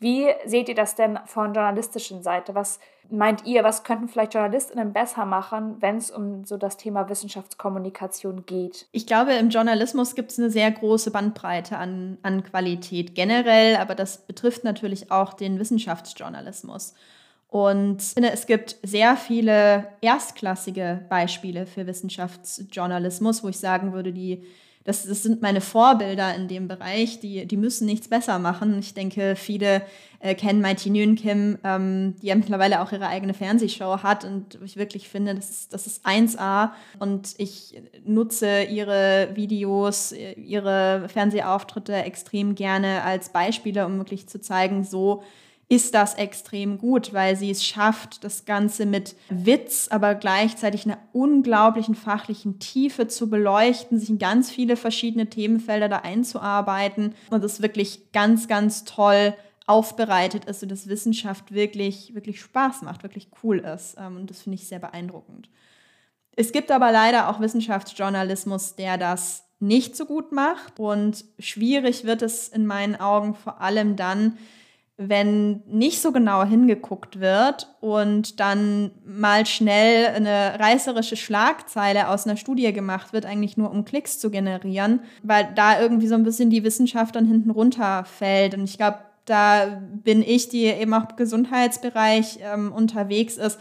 Wie 0.02 0.26
seht 0.44 0.68
ihr 0.68 0.74
das 0.74 0.96
denn 0.96 1.16
von 1.26 1.54
journalistischen 1.54 2.24
Seite? 2.24 2.56
Was 2.56 2.80
meint 3.08 3.46
ihr, 3.46 3.62
was 3.62 3.84
könnten 3.84 4.08
vielleicht 4.08 4.34
JournalistInnen 4.34 4.92
besser 4.92 5.24
machen, 5.26 5.76
wenn 5.78 5.96
es 5.96 6.10
um 6.10 6.44
so 6.44 6.56
das 6.56 6.76
Thema 6.76 7.08
Wissenschaftskommunikation 7.08 8.44
geht? 8.44 8.88
Ich 8.90 9.06
glaube, 9.06 9.32
im 9.34 9.50
Journalismus 9.50 10.16
gibt 10.16 10.32
es 10.32 10.40
eine 10.40 10.50
sehr 10.50 10.72
große 10.72 11.12
Bandbreite 11.12 11.78
an, 11.78 12.18
an 12.22 12.42
Qualität 12.42 13.14
generell, 13.14 13.76
aber 13.76 13.94
das 13.94 14.26
betrifft 14.26 14.64
natürlich 14.64 15.12
auch 15.12 15.34
den 15.34 15.60
Wissenschaftsjournalismus. 15.60 16.94
Und 17.46 18.02
ich 18.02 18.14
finde, 18.14 18.32
es 18.32 18.46
gibt 18.46 18.78
sehr 18.82 19.16
viele 19.16 19.86
erstklassige 20.00 21.04
Beispiele 21.10 21.66
für 21.66 21.86
Wissenschaftsjournalismus, 21.86 23.44
wo 23.44 23.48
ich 23.48 23.58
sagen 23.58 23.92
würde, 23.92 24.12
die 24.12 24.42
das, 24.84 25.06
das 25.06 25.22
sind 25.22 25.42
meine 25.42 25.60
Vorbilder 25.60 26.34
in 26.34 26.48
dem 26.48 26.68
Bereich, 26.68 27.20
die, 27.20 27.46
die 27.46 27.56
müssen 27.56 27.86
nichts 27.86 28.08
besser 28.08 28.38
machen. 28.38 28.78
Ich 28.78 28.94
denke, 28.94 29.36
viele 29.36 29.82
äh, 30.18 30.34
kennen 30.34 30.60
Mighty 30.60 30.90
Nguyen 30.90 31.14
Kim, 31.14 31.58
ähm, 31.64 32.14
die 32.20 32.26
ja 32.26 32.34
mittlerweile 32.34 32.80
auch 32.80 32.92
ihre 32.92 33.06
eigene 33.06 33.34
Fernsehshow 33.34 34.02
hat 34.02 34.24
und 34.24 34.58
ich 34.64 34.76
wirklich 34.76 35.08
finde, 35.08 35.34
das 35.34 35.50
ist, 35.50 35.72
das 35.72 35.86
ist 35.86 36.06
1A 36.06 36.70
und 36.98 37.34
ich 37.38 37.80
nutze 38.04 38.64
ihre 38.64 39.30
Videos, 39.34 40.12
ihre 40.12 41.08
Fernsehauftritte 41.08 41.94
extrem 41.94 42.54
gerne 42.54 43.02
als 43.02 43.30
Beispiele, 43.30 43.86
um 43.86 43.98
wirklich 43.98 44.28
zu 44.28 44.40
zeigen, 44.40 44.84
so 44.84 45.22
ist 45.72 45.94
das 45.94 46.12
extrem 46.16 46.76
gut, 46.76 47.14
weil 47.14 47.34
sie 47.34 47.50
es 47.50 47.64
schafft, 47.64 48.24
das 48.24 48.44
Ganze 48.44 48.84
mit 48.84 49.16
Witz, 49.30 49.88
aber 49.90 50.14
gleichzeitig 50.14 50.84
einer 50.84 50.98
unglaublichen 51.14 51.94
fachlichen 51.94 52.58
Tiefe 52.58 53.08
zu 53.08 53.30
beleuchten, 53.30 53.98
sich 53.98 54.10
in 54.10 54.18
ganz 54.18 54.50
viele 54.50 54.76
verschiedene 54.76 55.30
Themenfelder 55.30 55.88
da 55.88 56.00
einzuarbeiten 56.00 57.14
und 57.30 57.42
es 57.42 57.62
wirklich 57.62 58.12
ganz, 58.12 58.48
ganz 58.48 58.84
toll 58.84 59.32
aufbereitet 59.66 60.44
ist 60.44 60.62
und 60.62 60.70
das 60.70 60.88
Wissenschaft 60.88 61.54
wirklich, 61.54 62.14
wirklich 62.14 62.42
Spaß 62.42 62.82
macht, 62.82 63.02
wirklich 63.02 63.30
cool 63.42 63.60
ist. 63.60 63.96
Ähm, 63.98 64.16
und 64.18 64.28
das 64.28 64.42
finde 64.42 64.56
ich 64.56 64.68
sehr 64.68 64.80
beeindruckend. 64.80 65.48
Es 66.36 66.52
gibt 66.52 66.70
aber 66.70 66.92
leider 66.92 67.30
auch 67.30 67.40
Wissenschaftsjournalismus, 67.40 68.76
der 68.76 68.98
das 68.98 69.44
nicht 69.58 69.96
so 69.96 70.04
gut 70.04 70.32
macht 70.32 70.78
und 70.78 71.24
schwierig 71.38 72.04
wird 72.04 72.20
es 72.20 72.48
in 72.48 72.66
meinen 72.66 72.96
Augen 72.96 73.34
vor 73.34 73.62
allem 73.62 73.96
dann, 73.96 74.36
wenn 75.08 75.62
nicht 75.66 76.00
so 76.00 76.12
genau 76.12 76.44
hingeguckt 76.44 77.20
wird 77.20 77.74
und 77.80 78.40
dann 78.40 78.90
mal 79.04 79.46
schnell 79.46 80.08
eine 80.08 80.58
reißerische 80.58 81.16
Schlagzeile 81.16 82.08
aus 82.08 82.26
einer 82.26 82.36
Studie 82.36 82.72
gemacht 82.72 83.12
wird, 83.12 83.26
eigentlich 83.26 83.56
nur 83.56 83.70
um 83.70 83.84
Klicks 83.84 84.18
zu 84.18 84.30
generieren, 84.30 85.00
weil 85.22 85.48
da 85.54 85.80
irgendwie 85.80 86.08
so 86.08 86.14
ein 86.14 86.24
bisschen 86.24 86.50
die 86.50 86.64
Wissenschaft 86.64 87.16
dann 87.16 87.26
hinten 87.26 87.50
runterfällt. 87.50 88.54
Und 88.54 88.64
ich 88.64 88.76
glaube, 88.76 88.98
da 89.24 89.80
bin 90.04 90.22
ich, 90.22 90.48
die 90.48 90.64
eben 90.64 90.92
auch 90.94 91.10
im 91.10 91.16
Gesundheitsbereich 91.16 92.38
ähm, 92.42 92.72
unterwegs 92.72 93.36
ist, 93.36 93.58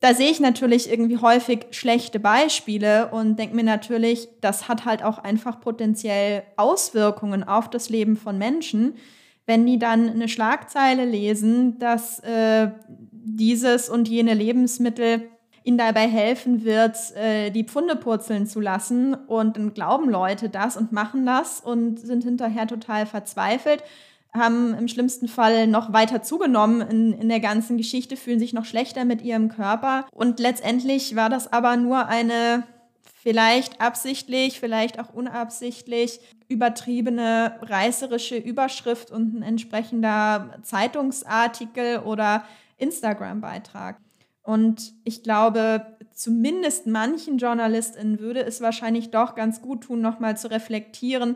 da 0.00 0.14
sehe 0.14 0.30
ich 0.30 0.40
natürlich 0.40 0.90
irgendwie 0.90 1.18
häufig 1.18 1.66
schlechte 1.70 2.20
Beispiele 2.20 3.08
und 3.08 3.38
denke 3.38 3.56
mir 3.56 3.64
natürlich, 3.64 4.28
das 4.40 4.68
hat 4.68 4.84
halt 4.84 5.02
auch 5.02 5.18
einfach 5.18 5.60
potenziell 5.60 6.42
Auswirkungen 6.56 7.42
auf 7.42 7.70
das 7.70 7.88
Leben 7.88 8.16
von 8.16 8.36
Menschen 8.36 8.94
wenn 9.46 9.64
die 9.64 9.78
dann 9.78 10.08
eine 10.08 10.28
Schlagzeile 10.28 11.04
lesen, 11.04 11.78
dass 11.78 12.18
äh, 12.20 12.70
dieses 13.10 13.88
und 13.88 14.08
jene 14.08 14.34
Lebensmittel 14.34 15.28
ihnen 15.62 15.78
dabei 15.78 16.06
helfen 16.08 16.64
wird, 16.64 16.96
äh, 17.16 17.50
die 17.50 17.64
Pfunde 17.64 17.96
purzeln 17.96 18.46
zu 18.46 18.60
lassen. 18.60 19.14
Und 19.14 19.56
dann 19.56 19.74
glauben 19.74 20.08
Leute 20.08 20.48
das 20.48 20.76
und 20.76 20.92
machen 20.92 21.26
das 21.26 21.60
und 21.60 21.98
sind 21.98 22.24
hinterher 22.24 22.66
total 22.68 23.04
verzweifelt, 23.06 23.82
haben 24.32 24.74
im 24.74 24.86
schlimmsten 24.86 25.28
Fall 25.28 25.66
noch 25.66 25.92
weiter 25.92 26.22
zugenommen 26.22 26.82
in, 26.82 27.12
in 27.12 27.28
der 27.28 27.40
ganzen 27.40 27.76
Geschichte, 27.76 28.16
fühlen 28.16 28.38
sich 28.38 28.52
noch 28.52 28.64
schlechter 28.64 29.04
mit 29.04 29.22
ihrem 29.22 29.48
Körper. 29.48 30.06
Und 30.12 30.38
letztendlich 30.38 31.16
war 31.16 31.30
das 31.30 31.52
aber 31.52 31.76
nur 31.76 32.06
eine 32.06 32.62
vielleicht 33.26 33.80
absichtlich, 33.80 34.60
vielleicht 34.60 35.00
auch 35.00 35.12
unabsichtlich 35.12 36.20
übertriebene 36.46 37.58
reißerische 37.60 38.36
Überschrift 38.36 39.10
und 39.10 39.34
ein 39.34 39.42
entsprechender 39.42 40.60
Zeitungsartikel 40.62 41.98
oder 42.04 42.44
Instagram-Beitrag. 42.76 43.98
Und 44.42 44.92
ich 45.02 45.24
glaube, 45.24 45.98
zumindest 46.12 46.86
manchen 46.86 47.38
JournalistInnen 47.38 48.20
würde 48.20 48.44
es 48.44 48.60
wahrscheinlich 48.60 49.10
doch 49.10 49.34
ganz 49.34 49.60
gut 49.60 49.80
tun, 49.82 50.00
nochmal 50.00 50.36
zu 50.36 50.48
reflektieren, 50.48 51.34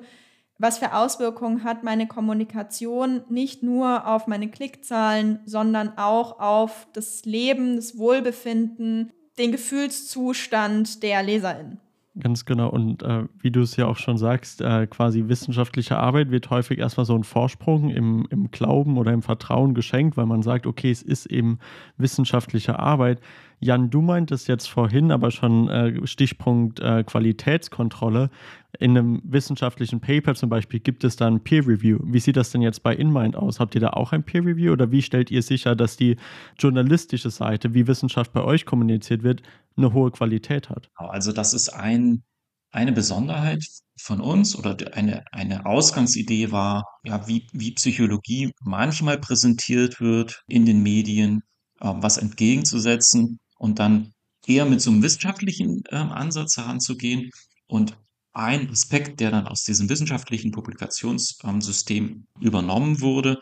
was 0.59 0.78
für 0.78 0.94
Auswirkungen 0.94 1.64
hat 1.64 1.82
meine 1.82 2.06
Kommunikation 2.06 3.25
nicht 3.28 3.64
nur 3.64 4.06
auf 4.06 4.28
meine 4.28 4.49
Klickzahlen, 4.49 5.40
sondern 5.44 5.99
auch 5.99 6.38
auf 6.38 6.87
das 6.92 7.25
Leben, 7.25 7.75
das 7.75 7.99
Wohlbefinden, 7.99 9.11
den 9.40 9.52
Gefühlszustand 9.52 11.02
der 11.02 11.23
LeserInnen. 11.23 11.80
Ganz 12.18 12.44
genau. 12.44 12.68
Und 12.68 13.02
äh, 13.02 13.25
wie 13.40 13.52
du 13.52 13.61
es 13.61 13.76
ja 13.76 13.87
auch 13.87 13.97
schon 13.97 14.18
sagst, 14.18 14.61
äh, 14.61 14.87
quasi 14.88 15.28
wissenschaftliche 15.28 15.97
Arbeit 15.97 16.30
wird 16.30 16.50
häufig 16.50 16.78
erstmal 16.78 17.06
so 17.06 17.14
ein 17.14 17.23
Vorsprung 17.23 17.90
im, 17.90 18.26
im 18.30 18.50
Glauben 18.50 18.99
oder 18.99 19.12
im 19.12 19.23
Vertrauen 19.23 19.75
geschenkt, 19.75 20.16
weil 20.16 20.26
man 20.26 20.42
sagt, 20.42 20.66
okay, 20.66 20.90
es 20.90 21.02
ist 21.02 21.26
eben 21.26 21.61
wissenschaftliche 21.97 22.78
Arbeit. 22.78 23.20
Jan, 23.62 23.90
du 23.90 24.00
meintest 24.00 24.49
jetzt 24.49 24.71
vorhin 24.71 25.12
aber 25.12 25.31
schon 25.31 25.69
äh, 25.69 26.07
Stichpunkt 26.07 26.81
äh, 26.81 27.05
Qualitätskontrolle. 27.05 28.31
In 28.79 28.97
einem 28.97 29.21
wissenschaftlichen 29.23 30.00
Paper 30.00 30.35
zum 30.35 30.49
Beispiel 30.49 30.81
gibt 30.81 31.05
es 31.05 31.17
dann 31.17 31.45
Peer 31.45 31.67
Review. 31.67 31.99
Wie 32.02 32.21
sieht 32.21 32.37
das 32.37 32.50
denn 32.52 32.62
jetzt 32.62 32.83
bei 32.83 32.97
InMind 32.97 33.37
aus? 33.37 33.61
Habt 33.61 33.75
ihr 33.75 33.83
da 33.83 33.90
auch 33.90 34.12
ein 34.12 34.25
Peer 34.25 34.47
Review 34.47 34.73
oder 34.73 34.90
wie 34.90 35.02
stellt 35.02 35.31
ihr 35.31 35.43
sicher, 35.43 35.76
dass 35.76 35.99
die 35.99 36.17
journalistische 36.59 37.29
Seite, 37.29 37.75
wie 37.75 37.87
Wissenschaft 37.87 38.33
bei 38.33 38.43
euch 38.43 38.64
kommuniziert 38.64 39.23
wird, 39.23 39.43
eine 39.76 39.93
hohe 39.93 40.11
Qualität 40.11 40.71
hat? 40.71 40.88
Also 40.95 41.31
das 41.31 41.52
ist 41.52 41.69
ein, 41.69 42.23
eine 42.71 42.93
Besonderheit 42.93 43.62
von 44.00 44.23
uns 44.23 44.57
oder 44.57 44.75
eine, 44.95 45.25
eine 45.33 45.67
Ausgangsidee 45.67 46.50
war, 46.50 46.85
ja, 47.05 47.29
wie, 47.29 47.47
wie 47.52 47.73
Psychologie 47.73 48.52
manchmal 48.62 49.19
präsentiert 49.19 50.00
wird 50.00 50.43
in 50.49 50.64
den 50.64 50.83
Medien, 50.83 51.43
äh, 51.81 51.93
was 51.97 52.17
entgegenzusetzen 52.17 53.38
und 53.61 53.79
dann 53.79 54.14
eher 54.47 54.64
mit 54.64 54.81
so 54.81 54.90
einem 54.90 55.02
wissenschaftlichen 55.02 55.85
äh, 55.90 55.97
Ansatz 55.97 56.57
heranzugehen. 56.57 57.31
Und 57.67 57.97
ein 58.33 58.71
Aspekt, 58.71 59.21
der 59.21 59.31
dann 59.31 59.47
aus 59.47 59.64
diesem 59.64 59.88
wissenschaftlichen 59.88 60.50
Publikationssystem 60.50 62.05
ähm, 62.05 62.26
übernommen 62.40 63.00
wurde, 63.00 63.38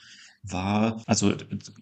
war, 0.50 1.02
also 1.06 1.34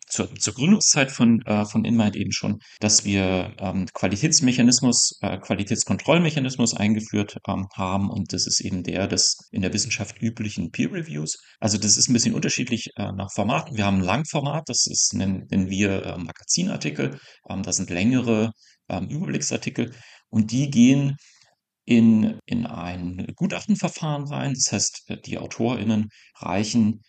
zur, 0.06 0.34
zur 0.34 0.54
Gründungszeit 0.54 1.10
von, 1.10 1.42
äh, 1.42 1.64
von 1.64 1.84
InMind 1.84 2.16
eben 2.16 2.32
schon, 2.32 2.58
dass 2.80 3.04
wir 3.04 3.54
ähm, 3.58 3.86
Qualitätsmechanismus, 3.92 5.18
äh, 5.20 5.38
Qualitätskontrollmechanismus 5.38 6.74
eingeführt 6.74 7.38
ähm, 7.48 7.66
haben 7.74 8.10
und 8.10 8.32
das 8.32 8.46
ist 8.46 8.60
eben 8.60 8.82
der 8.82 9.06
des 9.06 9.36
in 9.50 9.62
der 9.62 9.72
Wissenschaft 9.72 10.20
üblichen 10.20 10.70
Peer 10.70 10.92
Reviews. 10.92 11.38
Also 11.60 11.78
das 11.78 11.96
ist 11.96 12.08
ein 12.08 12.12
bisschen 12.12 12.34
unterschiedlich 12.34 12.90
äh, 12.96 13.12
nach 13.12 13.30
Formaten. 13.32 13.76
Wir 13.76 13.86
haben 13.86 13.98
ein 13.98 14.04
Langformat, 14.04 14.64
das 14.68 14.86
ist, 14.86 15.14
nennen, 15.14 15.46
nennen 15.50 15.70
wir 15.70 16.04
äh, 16.04 16.18
Magazinartikel, 16.18 17.18
ähm, 17.48 17.62
das 17.62 17.76
sind 17.76 17.90
längere 17.90 18.52
ähm, 18.88 19.08
Überblicksartikel 19.08 19.92
und 20.28 20.50
die 20.50 20.70
gehen 20.70 21.16
in, 21.84 22.40
in 22.46 22.66
ein 22.66 23.32
Gutachtenverfahren 23.36 24.26
rein. 24.26 24.54
Das 24.54 24.72
heißt, 24.72 25.12
die 25.24 25.38
AutorInnen 25.38 26.08
reichen 26.34 27.02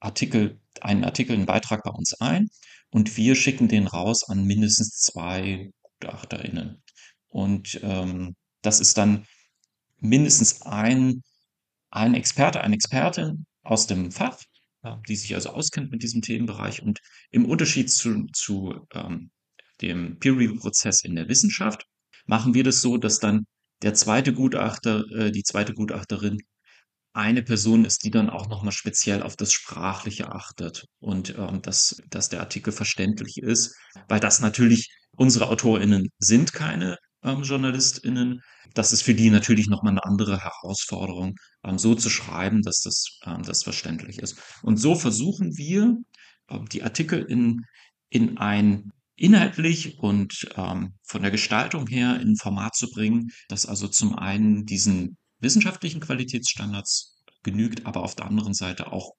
Artikel, 0.00 0.60
einen 0.82 1.04
Artikel, 1.04 1.34
einen 1.34 1.46
Beitrag 1.46 1.82
bei 1.82 1.90
uns 1.90 2.14
ein 2.20 2.48
und 2.90 3.16
wir 3.16 3.34
schicken 3.34 3.68
den 3.68 3.86
raus 3.86 4.24
an 4.28 4.44
mindestens 4.44 5.00
zwei 5.00 5.70
GutachterInnen. 6.00 6.82
Und 7.28 7.80
ähm, 7.82 8.34
das 8.62 8.80
ist 8.80 8.96
dann 8.98 9.26
mindestens 9.98 10.62
ein, 10.62 11.22
ein 11.90 12.14
Experte, 12.14 12.60
eine 12.60 12.74
Expertin 12.74 13.46
aus 13.62 13.86
dem 13.86 14.12
Fach, 14.12 14.38
die 15.08 15.16
sich 15.16 15.34
also 15.34 15.50
auskennt 15.50 15.90
mit 15.90 16.02
diesem 16.02 16.22
Themenbereich. 16.22 16.82
Und 16.82 17.00
im 17.30 17.44
Unterschied 17.44 17.90
zu, 17.90 18.26
zu 18.32 18.86
ähm, 18.94 19.30
dem 19.80 20.18
Peer-Review-Prozess 20.18 21.02
in 21.02 21.16
der 21.16 21.28
Wissenschaft 21.28 21.86
machen 22.26 22.54
wir 22.54 22.64
das 22.64 22.80
so, 22.80 22.96
dass 22.96 23.18
dann 23.18 23.46
der 23.82 23.94
zweite 23.94 24.32
Gutachter, 24.32 25.04
äh, 25.10 25.30
die 25.32 25.42
zweite 25.42 25.74
Gutachterin 25.74 26.38
eine 27.16 27.42
Person 27.42 27.84
ist, 27.84 28.04
die 28.04 28.10
dann 28.10 28.30
auch 28.30 28.48
nochmal 28.48 28.72
speziell 28.72 29.22
auf 29.22 29.36
das 29.36 29.52
Sprachliche 29.52 30.32
achtet 30.32 30.86
und 31.00 31.34
ähm, 31.38 31.62
dass, 31.62 32.00
dass 32.08 32.28
der 32.28 32.40
Artikel 32.40 32.72
verständlich 32.72 33.38
ist, 33.38 33.74
weil 34.08 34.20
das 34.20 34.40
natürlich 34.40 34.94
unsere 35.12 35.48
AutorInnen 35.48 36.08
sind 36.18 36.52
keine 36.52 36.98
ähm, 37.22 37.42
JournalistInnen. 37.42 38.40
Das 38.74 38.92
ist 38.92 39.02
für 39.02 39.14
die 39.14 39.30
natürlich 39.30 39.68
nochmal 39.68 39.92
eine 39.92 40.04
andere 40.04 40.40
Herausforderung, 40.42 41.34
ähm, 41.64 41.78
so 41.78 41.94
zu 41.94 42.10
schreiben, 42.10 42.62
dass 42.62 42.80
das, 42.80 43.18
ähm, 43.24 43.42
das 43.42 43.62
verständlich 43.62 44.18
ist. 44.18 44.38
Und 44.62 44.76
so 44.78 44.94
versuchen 44.94 45.56
wir, 45.56 45.96
ähm, 46.50 46.68
die 46.70 46.82
Artikel 46.82 47.22
in, 47.22 47.64
in 48.10 48.38
ein 48.38 48.92
inhaltlich 49.16 49.98
und 49.98 50.46
ähm, 50.56 50.94
von 51.02 51.22
der 51.22 51.30
Gestaltung 51.30 51.86
her 51.86 52.20
in 52.20 52.32
ein 52.32 52.36
Format 52.36 52.76
zu 52.76 52.90
bringen, 52.90 53.30
das 53.48 53.64
also 53.64 53.88
zum 53.88 54.14
einen 54.14 54.66
diesen 54.66 55.16
wissenschaftlichen 55.40 56.00
Qualitätsstandards 56.00 57.22
genügt, 57.42 57.86
aber 57.86 58.02
auf 58.02 58.14
der 58.14 58.26
anderen 58.26 58.54
Seite 58.54 58.92
auch 58.92 59.12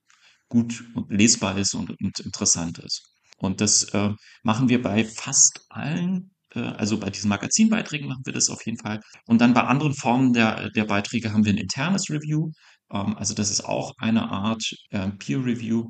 gut 0.49 0.83
lesbar 1.09 1.57
ist 1.57 1.73
und, 1.73 1.89
und 2.01 2.19
interessant 2.19 2.79
ist. 2.79 3.03
Und 3.37 3.61
das 3.61 3.83
äh, 3.93 4.13
machen 4.43 4.69
wir 4.69 4.81
bei 4.81 5.05
fast 5.05 5.65
allen, 5.69 6.31
äh, 6.53 6.59
also 6.59 6.99
bei 6.99 7.09
diesen 7.09 7.29
Magazinbeiträgen 7.29 8.07
machen 8.07 8.23
wir 8.25 8.33
das 8.33 8.49
auf 8.49 8.65
jeden 8.65 8.79
Fall. 8.79 8.99
Und 9.25 9.41
dann 9.41 9.53
bei 9.53 9.63
anderen 9.63 9.93
Formen 9.93 10.33
der, 10.33 10.69
der 10.71 10.85
Beiträge 10.85 11.33
haben 11.33 11.45
wir 11.45 11.53
ein 11.53 11.57
internes 11.57 12.09
Review. 12.09 12.51
Ähm, 12.91 13.15
also 13.17 13.33
das 13.33 13.51
ist 13.51 13.63
auch 13.63 13.93
eine 13.97 14.29
Art 14.29 14.63
äh, 14.89 15.09
Peer 15.11 15.43
Review, 15.45 15.89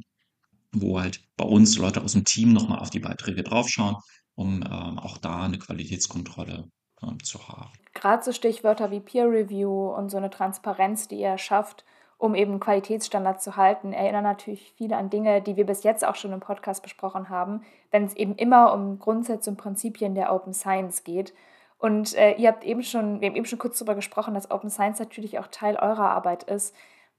wo 0.72 1.00
halt 1.00 1.22
bei 1.38 1.46
uns 1.46 1.78
Leute 1.78 2.02
aus 2.02 2.14
dem 2.14 2.26
Team 2.26 2.54
nochmal 2.54 2.80
auf 2.80 2.90
die 2.90 3.00
Beiträge 3.00 3.44
draufschauen, 3.44 3.96
um 4.36 4.62
ähm, 4.64 5.00
auch 5.00 5.18
da 5.18 5.44
eine 5.44 5.60
Qualitätskontrolle 5.60 6.66
ähm, 7.04 7.24
zu 7.24 7.48
haben. 7.48 7.70
Gerade 7.94 8.24
so 8.24 8.32
Stichwörter 8.32 8.92
wie 8.92 9.00
Peer 9.00 9.30
Review 9.30 9.90
und 9.90 10.10
so 10.10 10.18
eine 10.18 10.30
Transparenz, 10.30 11.08
die 11.08 11.20
ihr 11.20 11.38
schafft, 11.38 11.84
um 12.20 12.34
eben 12.36 12.60
Qualitätsstandards 12.60 13.44
zu 13.44 13.58
halten, 13.58 13.94
erinnern 13.94 14.24
natürlich 14.24 14.74
viele 14.76 14.98
an 14.98 15.10
Dinge, 15.10 15.42
die 15.42 15.56
wir 15.56 15.66
bis 15.66 15.84
jetzt 15.84 16.06
auch 16.06 16.16
schon 16.16 16.34
im 16.34 16.40
Podcast 16.40 16.82
besprochen 16.82 17.30
haben, 17.30 17.62
wenn 17.92 18.06
es 18.06 18.16
eben 18.16 18.36
immer 18.36 18.74
um 18.74 19.00
Grundsätze 19.00 19.50
und 19.50 19.58
Prinzipien 19.58 20.16
der 20.16 20.34
Open 20.34 20.54
Science 20.54 21.04
geht. 21.04 21.34
Und 21.80 22.16
äh, 22.16 22.34
ihr 22.34 22.50
habt 22.50 22.64
eben 22.64 22.82
schon, 22.82 23.22
wir 23.22 23.30
haben 23.30 23.36
eben 23.36 23.46
schon 23.46 23.60
kurz 23.60 23.78
darüber 23.78 23.94
gesprochen, 23.94 24.34
dass 24.34 24.50
Open 24.50 24.72
Science 24.72 25.00
natürlich 25.00 25.38
auch 25.38 25.48
Teil 25.48 25.76
eurer 25.76 26.10
Arbeit 26.10 26.44
ist. 26.44 26.76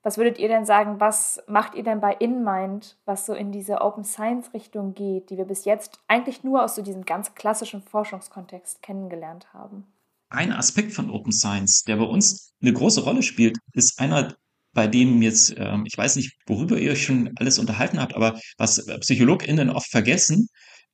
Was 0.09 0.17
würdet 0.17 0.39
ihr 0.39 0.49
denn 0.49 0.65
sagen, 0.65 1.01
was 1.01 1.39
macht 1.49 1.75
ihr 1.75 1.83
denn 1.83 2.01
bei 2.01 2.15
InMind, 2.15 2.97
was 3.05 3.27
so 3.27 3.35
in 3.35 3.53
diese 3.53 3.83
Open 3.83 4.05
Science 4.05 4.55
Richtung 4.55 4.95
geht, 4.95 5.29
die 5.29 5.37
wir 5.37 5.45
bis 5.45 5.67
jetzt 5.67 5.99
eigentlich 6.09 6.43
nur 6.43 6.65
aus 6.65 6.77
so 6.77 6.81
diesem 6.81 7.05
ganz 7.05 7.35
klassischen 7.35 7.83
Forschungskontext 7.83 8.81
kennengelernt 8.81 9.53
haben? 9.53 9.85
Ein 10.31 10.53
Aspekt 10.53 10.95
von 10.95 11.11
Open 11.11 11.31
Science, 11.31 11.83
der 11.83 11.97
bei 11.97 12.05
uns 12.05 12.55
eine 12.63 12.73
große 12.73 13.03
Rolle 13.03 13.23
spielt, 13.23 13.59
ist 13.75 14.01
einer, 14.01 14.35
bei 14.73 14.87
dem 14.87 15.21
jetzt, 15.21 15.55
ähm, 15.59 15.85
ich 15.87 15.99
weiß 15.99 16.17
nicht, 16.17 16.39
worüber 16.47 16.79
ihr 16.79 16.93
euch 16.93 17.05
schon 17.05 17.31
alles 17.37 17.59
unterhalten 17.59 18.01
habt, 18.01 18.15
aber 18.15 18.41
was 18.57 18.87
PsychologInnen 18.87 19.69
oft 19.69 19.91
vergessen, 19.91 20.49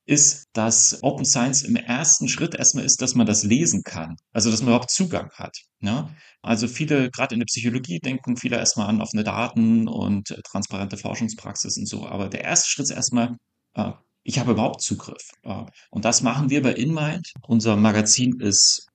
ist, 0.06 0.48
dass 0.52 1.02
Open 1.02 1.24
Science 1.24 1.62
im 1.62 1.76
ersten 1.76 2.28
Schritt 2.28 2.54
erstmal 2.54 2.84
ist, 2.84 3.00
dass 3.00 3.14
man 3.14 3.26
das 3.26 3.42
lesen 3.42 3.82
kann. 3.82 4.16
Also, 4.32 4.50
dass 4.50 4.60
man 4.60 4.68
überhaupt 4.68 4.90
Zugang 4.90 5.30
hat. 5.32 5.56
Ne? 5.80 6.14
Also 6.42 6.68
viele, 6.68 7.10
gerade 7.10 7.34
in 7.34 7.40
der 7.40 7.46
Psychologie, 7.46 8.00
denken 8.00 8.36
viele 8.36 8.56
erstmal 8.56 8.88
an 8.88 9.00
offene 9.00 9.24
Daten 9.24 9.88
und 9.88 10.30
äh, 10.30 10.42
transparente 10.42 10.98
Forschungspraxis 10.98 11.78
und 11.78 11.88
so. 11.88 12.06
Aber 12.06 12.28
der 12.28 12.44
erste 12.44 12.68
Schritt 12.68 12.84
ist 12.84 12.90
erstmal, 12.90 13.36
äh, 13.74 13.92
ich 14.24 14.38
habe 14.38 14.52
überhaupt 14.52 14.82
Zugriff. 14.82 15.30
Äh, 15.42 15.64
und 15.90 16.04
das 16.04 16.22
machen 16.22 16.50
wir 16.50 16.62
bei 16.62 16.74
InMind. 16.74 17.32
Unser 17.46 17.76
Magazin 17.76 18.40
ist 18.40 18.86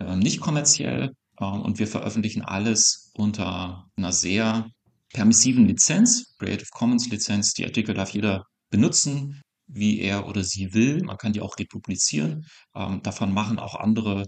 äh, 0.00 0.16
nicht 0.16 0.40
kommerziell 0.40 1.12
äh, 1.38 1.44
und 1.44 1.78
wir 1.78 1.86
veröffentlichen 1.86 2.42
alles 2.42 3.10
unter 3.14 3.86
einer 3.96 4.12
sehr 4.12 4.68
permissiven 5.14 5.66
Lizenz, 5.66 6.34
Creative 6.38 6.68
Commons 6.72 7.08
Lizenz. 7.08 7.54
Die 7.54 7.64
Artikel 7.64 7.94
darf 7.94 8.10
jeder 8.10 8.44
benutzen 8.70 9.40
wie 9.68 10.00
er 10.00 10.26
oder 10.26 10.42
sie 10.42 10.72
will. 10.74 11.02
Man 11.04 11.18
kann 11.18 11.32
die 11.32 11.40
auch 11.40 11.58
republizieren. 11.58 12.46
Ähm, 12.74 13.02
davon 13.02 13.32
machen 13.32 13.58
auch 13.58 13.74
andere 13.74 14.24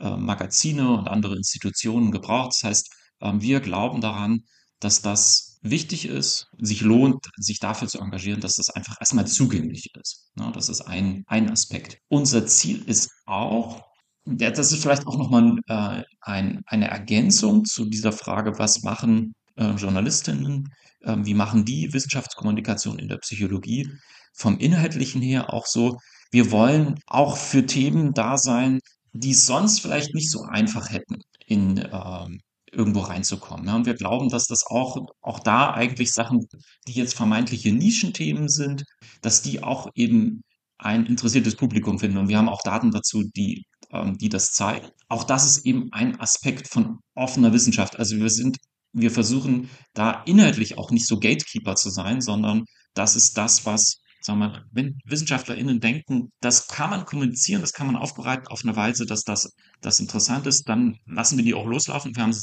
äh, 0.00 0.16
Magazine 0.16 0.96
und 0.96 1.08
andere 1.08 1.36
Institutionen 1.36 2.12
Gebrauch. 2.12 2.46
Das 2.46 2.62
heißt, 2.62 2.94
ähm, 3.20 3.42
wir 3.42 3.60
glauben 3.60 4.00
daran, 4.00 4.42
dass 4.80 5.02
das 5.02 5.58
wichtig 5.62 6.06
ist, 6.06 6.46
sich 6.58 6.82
lohnt, 6.82 7.26
sich 7.36 7.58
dafür 7.58 7.88
zu 7.88 7.98
engagieren, 7.98 8.40
dass 8.40 8.56
das 8.56 8.70
einfach 8.70 8.96
erstmal 9.00 9.26
zugänglich 9.26 9.90
ist. 10.00 10.30
Ne? 10.36 10.52
Das 10.54 10.68
ist 10.68 10.82
ein, 10.82 11.24
ein 11.26 11.50
Aspekt. 11.50 11.98
Unser 12.08 12.46
Ziel 12.46 12.82
ist 12.86 13.10
auch, 13.26 13.82
das 14.24 14.72
ist 14.72 14.82
vielleicht 14.82 15.06
auch 15.06 15.16
nochmal 15.16 15.58
äh, 15.68 16.02
ein, 16.20 16.62
eine 16.66 16.88
Ergänzung 16.88 17.64
zu 17.64 17.86
dieser 17.86 18.12
Frage, 18.12 18.58
was 18.58 18.82
machen 18.82 19.34
äh, 19.56 19.70
Journalistinnen, 19.70 20.68
äh, 21.00 21.16
wie 21.20 21.34
machen 21.34 21.64
die 21.64 21.92
Wissenschaftskommunikation 21.92 22.98
in 22.98 23.08
der 23.08 23.18
Psychologie? 23.18 23.88
Vom 24.36 24.58
Inhaltlichen 24.58 25.22
her 25.22 25.52
auch 25.52 25.66
so, 25.66 25.98
wir 26.30 26.50
wollen 26.50 27.00
auch 27.06 27.36
für 27.36 27.66
Themen 27.66 28.12
da 28.12 28.36
sein, 28.36 28.80
die 29.12 29.34
sonst 29.34 29.80
vielleicht 29.80 30.14
nicht 30.14 30.30
so 30.30 30.42
einfach 30.42 30.90
hätten, 30.90 31.22
in 31.46 31.88
ähm, 31.90 32.40
irgendwo 32.70 33.00
reinzukommen. 33.00 33.66
Ja, 33.66 33.76
und 33.76 33.86
wir 33.86 33.94
glauben, 33.94 34.28
dass 34.28 34.46
das 34.46 34.66
auch, 34.66 34.98
auch 35.22 35.38
da 35.40 35.72
eigentlich 35.72 36.12
Sachen, 36.12 36.46
die 36.86 36.92
jetzt 36.92 37.14
vermeintliche 37.14 37.72
Nischenthemen 37.72 38.48
sind, 38.48 38.84
dass 39.22 39.42
die 39.42 39.62
auch 39.62 39.88
eben 39.94 40.42
ein 40.78 41.06
interessiertes 41.06 41.56
Publikum 41.56 41.98
finden. 41.98 42.18
Und 42.18 42.28
wir 42.28 42.36
haben 42.36 42.50
auch 42.50 42.62
Daten 42.62 42.90
dazu, 42.90 43.24
die, 43.34 43.64
ähm, 43.90 44.18
die 44.18 44.28
das 44.28 44.52
zeigen. 44.52 44.88
Auch 45.08 45.24
das 45.24 45.46
ist 45.46 45.64
eben 45.64 45.88
ein 45.92 46.20
Aspekt 46.20 46.68
von 46.68 46.98
offener 47.14 47.52
Wissenschaft. 47.52 47.98
Also 47.98 48.16
wir 48.16 48.28
sind, 48.28 48.58
wir 48.92 49.10
versuchen 49.10 49.70
da 49.94 50.22
inhaltlich 50.24 50.76
auch 50.76 50.90
nicht 50.90 51.06
so 51.06 51.18
Gatekeeper 51.18 51.76
zu 51.76 51.88
sein, 51.88 52.20
sondern 52.20 52.64
das 52.92 53.16
ist 53.16 53.38
das, 53.38 53.64
was 53.64 54.00
sagen 54.26 54.40
wir, 54.40 54.64
wenn 54.72 54.98
WissenschaftlerInnen 55.04 55.80
denken, 55.80 56.32
das 56.40 56.66
kann 56.66 56.90
man 56.90 57.04
kommunizieren, 57.06 57.60
das 57.60 57.72
kann 57.72 57.86
man 57.86 57.96
aufbereiten 57.96 58.48
auf 58.48 58.64
eine 58.64 58.76
Weise, 58.76 59.06
dass 59.06 59.22
das, 59.22 59.52
das 59.80 60.00
interessant 60.00 60.46
ist, 60.46 60.68
dann 60.68 60.98
lassen 61.06 61.36
wir 61.36 61.44
die 61.44 61.54
auch 61.54 61.66
loslaufen. 61.66 62.14
Wir 62.14 62.24
haben 62.24 62.36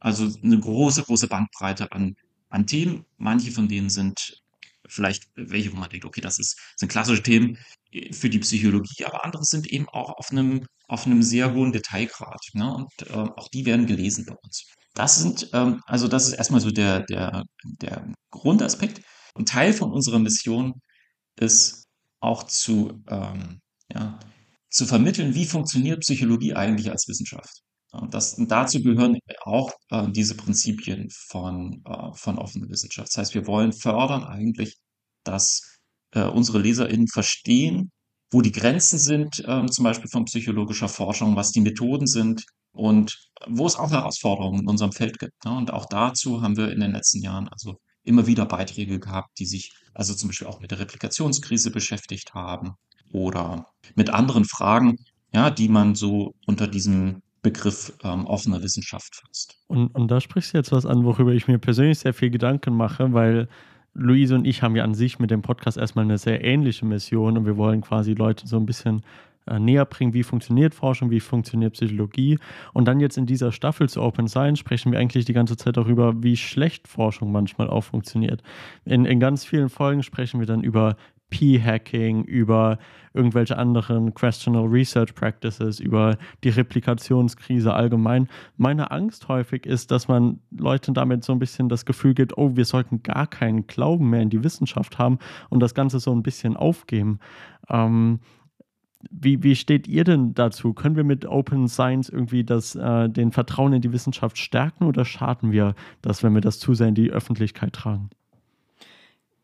also 0.00 0.28
eine 0.42 0.58
große, 0.58 1.04
große 1.04 1.28
Bandbreite 1.28 1.92
an, 1.92 2.14
an 2.50 2.66
Themen. 2.66 3.04
Manche 3.16 3.52
von 3.52 3.68
denen 3.68 3.88
sind 3.88 4.42
vielleicht 4.88 5.24
welche, 5.36 5.72
wo 5.72 5.76
man 5.76 5.88
denkt, 5.90 6.06
okay, 6.06 6.20
das 6.20 6.38
ist, 6.38 6.58
sind 6.76 6.90
klassische 6.90 7.22
Themen 7.22 7.56
für 8.10 8.30
die 8.30 8.38
Psychologie, 8.40 9.04
aber 9.04 9.24
andere 9.24 9.44
sind 9.44 9.66
eben 9.68 9.88
auch 9.88 10.10
auf 10.10 10.30
einem, 10.30 10.66
auf 10.88 11.06
einem 11.06 11.22
sehr 11.22 11.54
hohen 11.54 11.72
Detailgrad. 11.72 12.40
Ne? 12.54 12.74
Und 12.74 12.90
äh, 13.10 13.12
auch 13.12 13.48
die 13.48 13.64
werden 13.64 13.86
gelesen 13.86 14.26
bei 14.26 14.34
uns. 14.42 14.66
Das 14.94 15.18
sind, 15.20 15.50
ähm, 15.52 15.82
also 15.86 16.08
das 16.08 16.26
ist 16.26 16.32
erstmal 16.32 16.60
so 16.60 16.70
der, 16.70 17.04
der, 17.04 17.44
der 17.64 18.12
Grundaspekt. 18.30 19.02
Und 19.34 19.48
Teil 19.48 19.72
von 19.72 19.92
unserer 19.92 20.18
Mission 20.18 20.80
ist 21.40 21.84
auch 22.20 22.44
zu, 22.44 23.02
ähm, 23.08 23.60
ja, 23.92 24.18
zu 24.70 24.86
vermitteln, 24.86 25.34
wie 25.34 25.46
funktioniert 25.46 26.00
Psychologie 26.00 26.54
eigentlich 26.54 26.90
als 26.90 27.08
Wissenschaft. 27.08 27.62
Und, 27.92 28.12
das, 28.12 28.34
und 28.34 28.50
dazu 28.50 28.82
gehören 28.82 29.18
auch 29.42 29.72
äh, 29.90 30.08
diese 30.10 30.34
Prinzipien 30.34 31.08
von, 31.10 31.82
äh, 31.86 32.12
von 32.14 32.38
offener 32.38 32.68
Wissenschaft. 32.68 33.08
Das 33.08 33.18
heißt, 33.18 33.34
wir 33.34 33.46
wollen 33.46 33.72
fördern 33.72 34.24
eigentlich, 34.24 34.76
dass 35.24 35.78
äh, 36.12 36.24
unsere 36.24 36.58
LeserInnen 36.58 37.08
verstehen, 37.08 37.90
wo 38.30 38.42
die 38.42 38.52
Grenzen 38.52 38.98
sind, 38.98 39.42
äh, 39.46 39.66
zum 39.66 39.84
Beispiel 39.84 40.10
von 40.10 40.26
psychologischer 40.26 40.88
Forschung, 40.88 41.34
was 41.36 41.50
die 41.50 41.62
Methoden 41.62 42.06
sind 42.06 42.44
und 42.72 43.16
wo 43.46 43.66
es 43.66 43.76
auch 43.76 43.90
Herausforderungen 43.90 44.60
in 44.60 44.68
unserem 44.68 44.92
Feld 44.92 45.18
gibt. 45.18 45.44
Ne? 45.44 45.56
Und 45.56 45.72
auch 45.72 45.86
dazu 45.86 46.42
haben 46.42 46.56
wir 46.58 46.70
in 46.70 46.80
den 46.80 46.92
letzten 46.92 47.22
Jahren 47.22 47.48
also 47.48 47.78
immer 48.08 48.26
wieder 48.26 48.46
Beiträge 48.46 48.98
gehabt, 48.98 49.38
die 49.38 49.46
sich 49.46 49.72
also 49.94 50.14
zum 50.14 50.28
Beispiel 50.28 50.46
auch 50.46 50.60
mit 50.60 50.70
der 50.70 50.78
Replikationskrise 50.80 51.70
beschäftigt 51.70 52.34
haben 52.34 52.74
oder 53.12 53.66
mit 53.94 54.10
anderen 54.10 54.44
Fragen, 54.44 54.96
ja, 55.32 55.50
die 55.50 55.68
man 55.68 55.94
so 55.94 56.34
unter 56.46 56.66
diesem 56.66 57.22
Begriff 57.42 57.92
ähm, 58.02 58.26
offener 58.26 58.62
Wissenschaft 58.62 59.16
fasst. 59.16 59.58
Und, 59.68 59.88
und 59.94 60.10
da 60.10 60.20
sprichst 60.20 60.52
du 60.52 60.58
jetzt 60.58 60.72
was 60.72 60.86
an, 60.86 61.04
worüber 61.04 61.32
ich 61.32 61.46
mir 61.46 61.58
persönlich 61.58 62.00
sehr 62.00 62.14
viel 62.14 62.30
Gedanken 62.30 62.74
mache, 62.74 63.12
weil 63.12 63.48
Luise 63.94 64.34
und 64.34 64.46
ich 64.46 64.62
haben 64.62 64.76
ja 64.76 64.84
an 64.84 64.94
sich 64.94 65.18
mit 65.18 65.30
dem 65.30 65.42
Podcast 65.42 65.76
erstmal 65.76 66.04
eine 66.04 66.18
sehr 66.18 66.44
ähnliche 66.44 66.84
Mission 66.84 67.36
und 67.36 67.46
wir 67.46 67.56
wollen 67.56 67.80
quasi 67.80 68.14
Leute 68.14 68.46
so 68.46 68.56
ein 68.56 68.66
bisschen 68.66 69.02
näher 69.58 69.84
bringen, 69.84 70.14
wie 70.14 70.22
funktioniert 70.22 70.74
Forschung, 70.74 71.10
wie 71.10 71.20
funktioniert 71.20 71.74
Psychologie. 71.74 72.38
Und 72.72 72.86
dann 72.86 73.00
jetzt 73.00 73.18
in 73.18 73.26
dieser 73.26 73.52
Staffel 73.52 73.88
zu 73.88 74.02
Open 74.02 74.28
Science 74.28 74.58
sprechen 74.58 74.92
wir 74.92 74.98
eigentlich 74.98 75.24
die 75.24 75.32
ganze 75.32 75.56
Zeit 75.56 75.76
darüber, 75.76 76.22
wie 76.22 76.36
schlecht 76.36 76.88
Forschung 76.88 77.32
manchmal 77.32 77.68
auch 77.68 77.84
funktioniert. 77.84 78.42
In, 78.84 79.04
in 79.04 79.20
ganz 79.20 79.44
vielen 79.44 79.68
Folgen 79.68 80.02
sprechen 80.02 80.40
wir 80.40 80.46
dann 80.46 80.62
über 80.62 80.96
P-Hacking, 81.30 82.24
über 82.24 82.78
irgendwelche 83.12 83.58
anderen 83.58 84.14
Questional 84.14 84.66
Research 84.66 85.14
Practices, 85.14 85.80
über 85.80 86.16
die 86.44 86.50
Replikationskrise 86.50 87.74
allgemein. 87.74 88.28
Meine 88.56 88.90
Angst 88.90 89.28
häufig 89.28 89.66
ist, 89.66 89.90
dass 89.90 90.08
man 90.08 90.40
Leuten 90.50 90.94
damit 90.94 91.24
so 91.24 91.32
ein 91.32 91.38
bisschen 91.38 91.68
das 91.68 91.84
Gefühl 91.84 92.14
gibt, 92.14 92.36
oh, 92.38 92.56
wir 92.56 92.64
sollten 92.64 93.02
gar 93.02 93.26
keinen 93.26 93.66
Glauben 93.66 94.10
mehr 94.10 94.22
in 94.22 94.30
die 94.30 94.44
Wissenschaft 94.44 94.98
haben 94.98 95.18
und 95.50 95.60
das 95.60 95.74
Ganze 95.74 96.00
so 96.00 96.12
ein 96.12 96.22
bisschen 96.22 96.56
aufgeben. 96.56 97.18
Ähm, 97.68 98.20
wie, 99.10 99.42
wie 99.42 99.54
steht 99.54 99.86
ihr 99.86 100.04
denn 100.04 100.34
dazu? 100.34 100.72
Können 100.74 100.96
wir 100.96 101.04
mit 101.04 101.24
Open 101.26 101.68
Science 101.68 102.08
irgendwie 102.08 102.44
das, 102.44 102.74
äh, 102.74 103.08
den 103.08 103.30
Vertrauen 103.32 103.72
in 103.72 103.80
die 103.80 103.92
Wissenschaft 103.92 104.38
stärken 104.38 104.84
oder 104.84 105.04
schaden 105.04 105.52
wir 105.52 105.74
das, 106.02 106.22
wenn 106.22 106.34
wir 106.34 106.40
das 106.40 106.58
zu 106.58 106.74
sehr 106.74 106.88
in 106.88 106.94
die 106.94 107.10
Öffentlichkeit 107.10 107.72
tragen? 107.72 108.10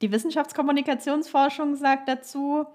Die 0.03 0.11
Wissenschaftskommunikationsforschung 0.11 1.77
sagt 1.77 2.09
dazu, 2.09 2.67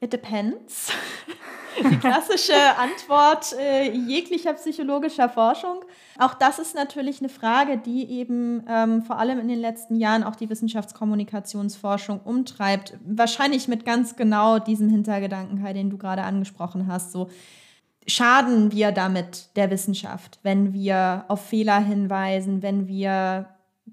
it 0.00 0.12
depends. 0.12 0.92
Die 1.82 1.96
klassische 1.98 2.54
Antwort 2.78 3.54
äh, 3.58 3.90
jeglicher 3.90 4.54
psychologischer 4.54 5.28
Forschung. 5.28 5.84
Auch 6.18 6.34
das 6.34 6.58
ist 6.58 6.74
natürlich 6.74 7.20
eine 7.20 7.28
Frage, 7.28 7.78
die 7.78 8.10
eben 8.10 8.64
ähm, 8.68 9.02
vor 9.02 9.18
allem 9.18 9.38
in 9.38 9.48
den 9.48 9.60
letzten 9.60 9.96
Jahren 9.96 10.24
auch 10.24 10.36
die 10.36 10.48
Wissenschaftskommunikationsforschung 10.48 12.20
umtreibt. 12.20 12.94
Wahrscheinlich 13.04 13.68
mit 13.68 13.84
ganz 13.84 14.16
genau 14.16 14.58
diesem 14.58 14.88
Hintergedanken, 14.88 15.62
den 15.74 15.90
du 15.90 15.98
gerade 15.98 16.22
angesprochen 16.22 16.86
hast. 16.86 17.12
So 17.12 17.28
schaden 18.06 18.72
wir 18.72 18.92
damit 18.92 19.56
der 19.56 19.70
Wissenschaft, 19.70 20.38
wenn 20.42 20.72
wir 20.72 21.24
auf 21.28 21.46
Fehler 21.46 21.80
hinweisen, 21.80 22.62
wenn 22.62 22.86
wir 22.86 23.48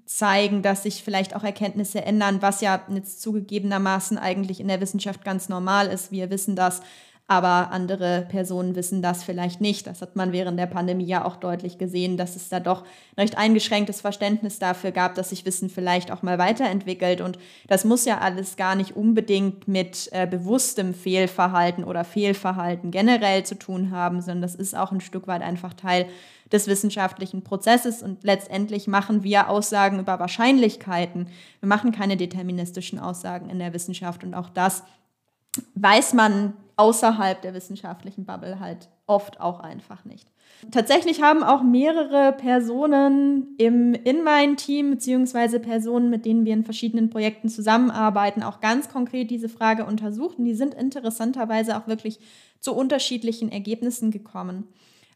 zeigen, 0.06 0.62
dass 0.62 0.82
sich 0.82 1.02
vielleicht 1.02 1.36
auch 1.36 1.44
Erkenntnisse 1.44 2.04
ändern, 2.04 2.42
was 2.42 2.60
ja 2.60 2.82
jetzt 2.92 3.22
zugegebenermaßen 3.22 4.18
eigentlich 4.18 4.60
in 4.60 4.68
der 4.68 4.80
Wissenschaft 4.80 5.24
ganz 5.24 5.48
normal 5.48 5.86
ist. 5.86 6.10
Wir 6.10 6.30
wissen 6.30 6.56
das 6.56 6.82
aber 7.26 7.70
andere 7.70 8.26
Personen 8.28 8.76
wissen 8.76 9.00
das 9.00 9.24
vielleicht 9.24 9.62
nicht. 9.62 9.86
Das 9.86 10.02
hat 10.02 10.14
man 10.14 10.32
während 10.32 10.58
der 10.58 10.66
Pandemie 10.66 11.06
ja 11.06 11.24
auch 11.24 11.36
deutlich 11.36 11.78
gesehen, 11.78 12.18
dass 12.18 12.36
es 12.36 12.50
da 12.50 12.60
doch 12.60 12.84
recht 13.16 13.38
eingeschränktes 13.38 14.02
Verständnis 14.02 14.58
dafür 14.58 14.92
gab, 14.92 15.14
dass 15.14 15.30
sich 15.30 15.46
Wissen 15.46 15.70
vielleicht 15.70 16.12
auch 16.12 16.22
mal 16.22 16.36
weiterentwickelt. 16.38 17.22
Und 17.22 17.38
das 17.66 17.86
muss 17.86 18.04
ja 18.04 18.18
alles 18.18 18.56
gar 18.56 18.74
nicht 18.74 18.94
unbedingt 18.94 19.66
mit 19.66 20.10
äh, 20.12 20.26
bewusstem 20.26 20.92
Fehlverhalten 20.92 21.84
oder 21.84 22.04
Fehlverhalten 22.04 22.90
generell 22.90 23.42
zu 23.44 23.54
tun 23.54 23.90
haben, 23.90 24.20
sondern 24.20 24.42
das 24.42 24.54
ist 24.54 24.76
auch 24.76 24.92
ein 24.92 25.00
Stück 25.00 25.26
weit 25.26 25.40
einfach 25.40 25.72
Teil 25.72 26.06
des 26.52 26.66
wissenschaftlichen 26.66 27.42
Prozesses 27.42 28.02
und 28.02 28.22
letztendlich 28.22 28.86
machen 28.86 29.22
wir 29.22 29.48
Aussagen 29.48 29.98
über 29.98 30.18
Wahrscheinlichkeiten. 30.18 31.28
Wir 31.60 31.68
machen 31.68 31.90
keine 31.90 32.18
deterministischen 32.18 32.98
Aussagen 32.98 33.48
in 33.48 33.58
der 33.58 33.72
Wissenschaft 33.72 34.24
und 34.24 34.34
auch 34.34 34.50
das 34.50 34.82
weiß 35.74 36.12
man 36.12 36.52
außerhalb 36.76 37.40
der 37.42 37.54
wissenschaftlichen 37.54 38.24
Bubble 38.24 38.60
halt 38.60 38.88
oft 39.06 39.40
auch 39.40 39.60
einfach 39.60 40.04
nicht. 40.04 40.28
Tatsächlich 40.70 41.22
haben 41.22 41.42
auch 41.42 41.62
mehrere 41.62 42.32
Personen 42.32 43.54
im 43.58 43.94
in 43.94 44.22
mein 44.22 44.56
Team 44.56 44.90
beziehungsweise 44.90 45.60
Personen, 45.60 46.10
mit 46.10 46.24
denen 46.24 46.44
wir 46.44 46.54
in 46.54 46.64
verschiedenen 46.64 47.10
Projekten 47.10 47.48
zusammenarbeiten, 47.48 48.42
auch 48.42 48.60
ganz 48.60 48.88
konkret 48.88 49.30
diese 49.30 49.48
Frage 49.48 49.84
untersucht 49.84 50.38
und 50.38 50.44
die 50.46 50.54
sind 50.54 50.74
interessanterweise 50.74 51.76
auch 51.76 51.86
wirklich 51.86 52.18
zu 52.60 52.74
unterschiedlichen 52.74 53.52
Ergebnissen 53.52 54.10
gekommen. 54.10 54.68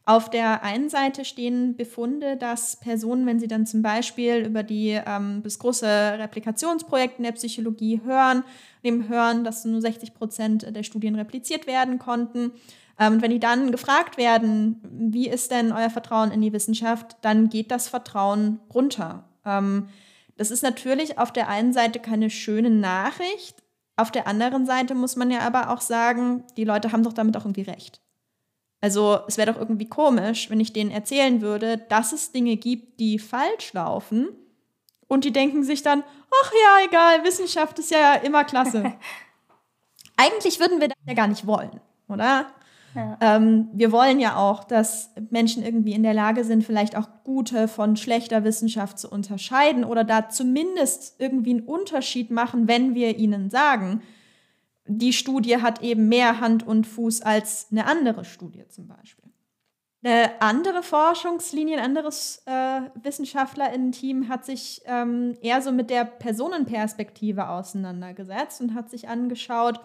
Auf 0.09 0.27
der 0.27 0.63
einen 0.63 0.89
Seite 0.89 1.23
stehen 1.23 1.75
Befunde, 1.75 2.35
dass 2.35 2.77
Personen, 2.77 3.27
wenn 3.27 3.39
sie 3.39 3.47
dann 3.47 3.67
zum 3.67 3.83
Beispiel 3.83 4.37
über 4.43 4.63
die 4.63 4.99
ähm, 5.05 5.43
bis 5.43 5.59
große 5.59 5.85
Replikationsprojekte 5.85 7.17
in 7.17 7.25
der 7.25 7.33
Psychologie 7.33 8.01
hören, 8.03 8.43
dem 8.83 9.07
hören, 9.07 9.43
dass 9.43 9.65
nur 9.65 9.81
60 9.81 10.15
Prozent 10.15 10.75
der 10.75 10.81
Studien 10.81 11.13
repliziert 11.13 11.67
werden 11.67 11.99
konnten. 11.99 12.53
Ähm, 12.97 13.13
und 13.13 13.21
wenn 13.21 13.29
die 13.29 13.39
dann 13.39 13.69
gefragt 13.69 14.17
werden, 14.17 14.81
wie 14.91 15.29
ist 15.29 15.51
denn 15.51 15.71
euer 15.71 15.91
Vertrauen 15.91 16.31
in 16.31 16.41
die 16.41 16.53
Wissenschaft, 16.53 17.17
dann 17.21 17.49
geht 17.49 17.69
das 17.69 17.87
Vertrauen 17.87 18.61
runter. 18.73 19.29
Ähm, 19.45 19.89
das 20.37 20.49
ist 20.49 20.63
natürlich 20.63 21.19
auf 21.19 21.31
der 21.31 21.49
einen 21.49 21.71
Seite 21.71 21.99
keine 21.99 22.31
schöne 22.31 22.71
Nachricht. 22.71 23.61
Auf 23.95 24.09
der 24.09 24.25
anderen 24.25 24.65
Seite 24.65 24.95
muss 24.95 25.15
man 25.15 25.29
ja 25.29 25.41
aber 25.41 25.69
auch 25.69 25.81
sagen, 25.81 26.45
die 26.57 26.65
Leute 26.65 26.93
haben 26.93 27.03
doch 27.03 27.13
damit 27.13 27.37
auch 27.37 27.45
irgendwie 27.45 27.61
recht. 27.61 28.01
Also 28.81 29.19
es 29.27 29.37
wäre 29.37 29.51
doch 29.51 29.59
irgendwie 29.59 29.89
komisch, 29.89 30.49
wenn 30.49 30.59
ich 30.59 30.73
denen 30.73 30.91
erzählen 30.91 31.41
würde, 31.41 31.77
dass 31.77 32.13
es 32.13 32.31
Dinge 32.31 32.55
gibt, 32.55 32.99
die 32.99 33.19
falsch 33.19 33.73
laufen. 33.73 34.29
Und 35.07 35.25
die 35.25 35.33
denken 35.33 35.63
sich 35.63 35.81
dann, 35.81 36.03
ach 36.43 36.51
ja, 36.51 36.87
egal, 36.87 37.23
Wissenschaft 37.23 37.79
ist 37.79 37.91
ja 37.91 38.13
immer 38.15 38.43
klasse. 38.43 38.93
Eigentlich 40.17 40.59
würden 40.59 40.79
wir 40.79 40.89
das 40.89 40.97
ja 41.07 41.13
gar 41.13 41.27
nicht 41.27 41.47
wollen, 41.47 41.81
oder? 42.07 42.47
Ja. 42.95 43.17
Ähm, 43.21 43.69
wir 43.73 43.91
wollen 43.91 44.19
ja 44.19 44.35
auch, 44.35 44.63
dass 44.63 45.11
Menschen 45.29 45.63
irgendwie 45.63 45.93
in 45.93 46.03
der 46.03 46.13
Lage 46.13 46.43
sind, 46.43 46.63
vielleicht 46.63 46.95
auch 46.97 47.07
gute 47.23 47.67
von 47.67 47.95
schlechter 47.95 48.43
Wissenschaft 48.43 48.99
zu 48.99 49.09
unterscheiden 49.09 49.83
oder 49.83 50.03
da 50.03 50.29
zumindest 50.29 51.19
irgendwie 51.19 51.51
einen 51.51 51.65
Unterschied 51.65 52.31
machen, 52.31 52.67
wenn 52.67 52.95
wir 52.95 53.17
ihnen 53.17 53.49
sagen, 53.49 54.01
die 54.89 55.13
Studie 55.13 55.61
hat 55.61 55.81
eben 55.81 56.09
mehr 56.09 56.41
Hand 56.41 56.65
und 56.65 56.87
Fuß 56.87 57.21
als 57.21 57.67
eine 57.71 57.85
andere 57.85 58.25
Studie 58.25 58.63
zum 58.67 58.87
Beispiel. 58.87 59.29
Eine 60.01 60.41
andere 60.41 60.81
Forschungslinie, 60.81 61.77
ein 61.77 61.83
anderes 61.83 62.41
äh, 62.45 62.81
WissenschaftlerInnen-Team 63.03 64.29
hat 64.29 64.45
sich 64.45 64.81
ähm, 64.85 65.37
eher 65.41 65.61
so 65.61 65.71
mit 65.71 65.89
der 65.89 66.05
Personenperspektive 66.05 67.49
auseinandergesetzt 67.49 68.61
und 68.61 68.73
hat 68.73 68.89
sich 68.89 69.09
angeschaut, 69.09 69.81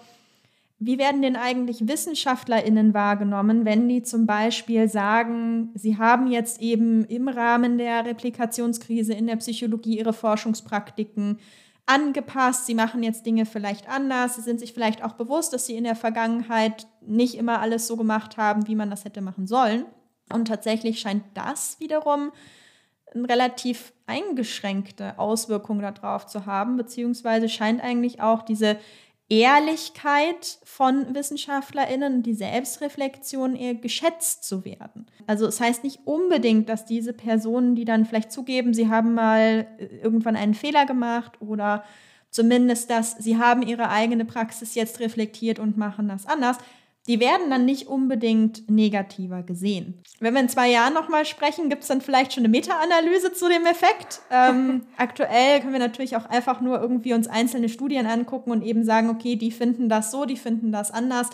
wie 0.78 0.98
werden 0.98 1.22
denn 1.22 1.36
eigentlich 1.36 1.88
WissenschaftlerInnen 1.88 2.94
wahrgenommen, 2.94 3.64
wenn 3.64 3.88
die 3.88 4.02
zum 4.02 4.26
Beispiel 4.26 4.88
sagen, 4.88 5.70
sie 5.74 5.98
haben 5.98 6.28
jetzt 6.28 6.60
eben 6.60 7.04
im 7.04 7.28
Rahmen 7.28 7.78
der 7.78 8.04
Replikationskrise 8.04 9.14
in 9.14 9.26
der 9.26 9.36
Psychologie 9.36 9.98
ihre 9.98 10.12
Forschungspraktiken 10.12 11.38
angepasst, 11.86 12.66
sie 12.66 12.74
machen 12.74 13.02
jetzt 13.02 13.26
Dinge 13.26 13.46
vielleicht 13.46 13.88
anders, 13.88 14.36
sie 14.36 14.42
sind 14.42 14.58
sich 14.60 14.72
vielleicht 14.72 15.04
auch 15.04 15.14
bewusst, 15.14 15.52
dass 15.52 15.66
sie 15.66 15.76
in 15.76 15.84
der 15.84 15.96
Vergangenheit 15.96 16.86
nicht 17.00 17.34
immer 17.34 17.60
alles 17.60 17.86
so 17.86 17.96
gemacht 17.96 18.36
haben, 18.36 18.66
wie 18.66 18.74
man 18.74 18.90
das 18.90 19.04
hätte 19.04 19.20
machen 19.20 19.46
sollen. 19.46 19.84
Und 20.32 20.48
tatsächlich 20.48 21.00
scheint 21.00 21.24
das 21.34 21.78
wiederum 21.80 22.32
eine 23.14 23.28
relativ 23.28 23.92
eingeschränkte 24.06 25.18
Auswirkung 25.18 25.80
darauf 25.80 26.26
zu 26.26 26.46
haben, 26.46 26.76
beziehungsweise 26.76 27.48
scheint 27.48 27.82
eigentlich 27.82 28.22
auch 28.22 28.42
diese 28.42 28.78
Ehrlichkeit 29.30 30.58
von 30.64 31.14
WissenschaftlerInnen, 31.14 32.22
die 32.22 32.34
Selbstreflexion 32.34 33.56
eher 33.56 33.74
geschätzt 33.74 34.44
zu 34.44 34.64
werden. 34.64 35.06
Also 35.26 35.46
es 35.46 35.60
heißt 35.60 35.82
nicht 35.82 36.00
unbedingt, 36.04 36.68
dass 36.68 36.84
diese 36.84 37.14
Personen, 37.14 37.74
die 37.74 37.86
dann 37.86 38.04
vielleicht 38.04 38.32
zugeben, 38.32 38.74
sie 38.74 38.88
haben 38.88 39.14
mal 39.14 39.66
äh, 39.78 39.86
irgendwann 40.02 40.36
einen 40.36 40.54
Fehler 40.54 40.84
gemacht 40.84 41.40
oder 41.40 41.84
zumindest, 42.30 42.90
dass 42.90 43.12
sie 43.12 43.38
haben 43.38 43.62
ihre 43.62 43.88
eigene 43.88 44.26
Praxis 44.26 44.74
jetzt 44.74 45.00
reflektiert 45.00 45.58
und 45.58 45.78
machen 45.78 46.08
das 46.08 46.26
anders, 46.26 46.58
die 47.06 47.20
werden 47.20 47.50
dann 47.50 47.66
nicht 47.66 47.86
unbedingt 47.86 48.70
negativer 48.70 49.42
gesehen. 49.42 50.02
Wenn 50.20 50.32
wir 50.32 50.40
in 50.40 50.48
zwei 50.48 50.70
Jahren 50.70 50.94
nochmal 50.94 51.26
sprechen, 51.26 51.68
gibt 51.68 51.82
es 51.82 51.88
dann 51.88 52.00
vielleicht 52.00 52.32
schon 52.32 52.42
eine 52.42 52.48
Meta-Analyse 52.48 53.32
zu 53.34 53.48
dem 53.48 53.66
Effekt. 53.66 54.22
Ähm, 54.30 54.86
aktuell 54.96 55.60
können 55.60 55.74
wir 55.74 55.80
natürlich 55.80 56.16
auch 56.16 56.24
einfach 56.24 56.62
nur 56.62 56.80
irgendwie 56.80 57.12
uns 57.12 57.28
einzelne 57.28 57.68
Studien 57.68 58.06
angucken 58.06 58.50
und 58.50 58.62
eben 58.62 58.84
sagen, 58.84 59.10
okay, 59.10 59.36
die 59.36 59.50
finden 59.50 59.90
das 59.90 60.10
so, 60.10 60.24
die 60.24 60.36
finden 60.36 60.72
das 60.72 60.90
anders. 60.90 61.28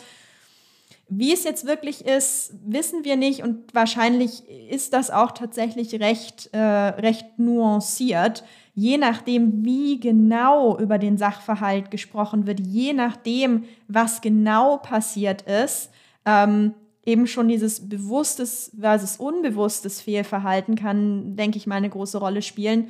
Wie 1.08 1.32
es 1.32 1.44
jetzt 1.44 1.66
wirklich 1.66 2.04
ist, 2.04 2.52
wissen 2.64 3.04
wir 3.04 3.16
nicht 3.16 3.42
und 3.42 3.74
wahrscheinlich 3.74 4.48
ist 4.48 4.92
das 4.92 5.10
auch 5.10 5.32
tatsächlich 5.32 6.00
recht, 6.00 6.50
äh, 6.52 6.58
recht 6.58 7.38
nuanciert 7.38 8.44
je 8.80 8.96
nachdem, 8.96 9.62
wie 9.62 10.00
genau 10.00 10.78
über 10.78 10.96
den 10.96 11.18
Sachverhalt 11.18 11.90
gesprochen 11.90 12.46
wird, 12.46 12.60
je 12.60 12.94
nachdem, 12.94 13.64
was 13.88 14.22
genau 14.22 14.78
passiert 14.78 15.42
ist, 15.42 15.90
ähm, 16.24 16.72
eben 17.04 17.26
schon 17.26 17.48
dieses 17.48 17.90
bewusstes 17.90 18.74
versus 18.80 19.18
unbewusstes 19.18 20.00
Fehlverhalten 20.00 20.76
kann, 20.76 21.36
denke 21.36 21.58
ich 21.58 21.66
mal, 21.66 21.74
eine 21.76 21.90
große 21.90 22.16
Rolle 22.16 22.40
spielen, 22.40 22.88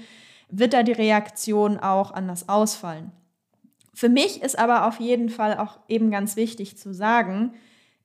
wird 0.49 0.75
da 0.75 0.85
die 0.85 0.93
Reaktion 0.93 1.77
auch 1.77 2.13
anders 2.13 2.49
ausfallen. 2.49 3.11
Für 3.93 4.09
mich 4.09 4.43
ist 4.43 4.61
aber 4.61 4.87
auf 4.87 5.01
jeden 5.01 5.29
Fall 5.29 5.59
auch 5.59 5.81
eben 5.89 6.13
ganz 6.13 6.37
wichtig 6.37 6.79
zu 6.79 6.95
sagen, 6.95 7.53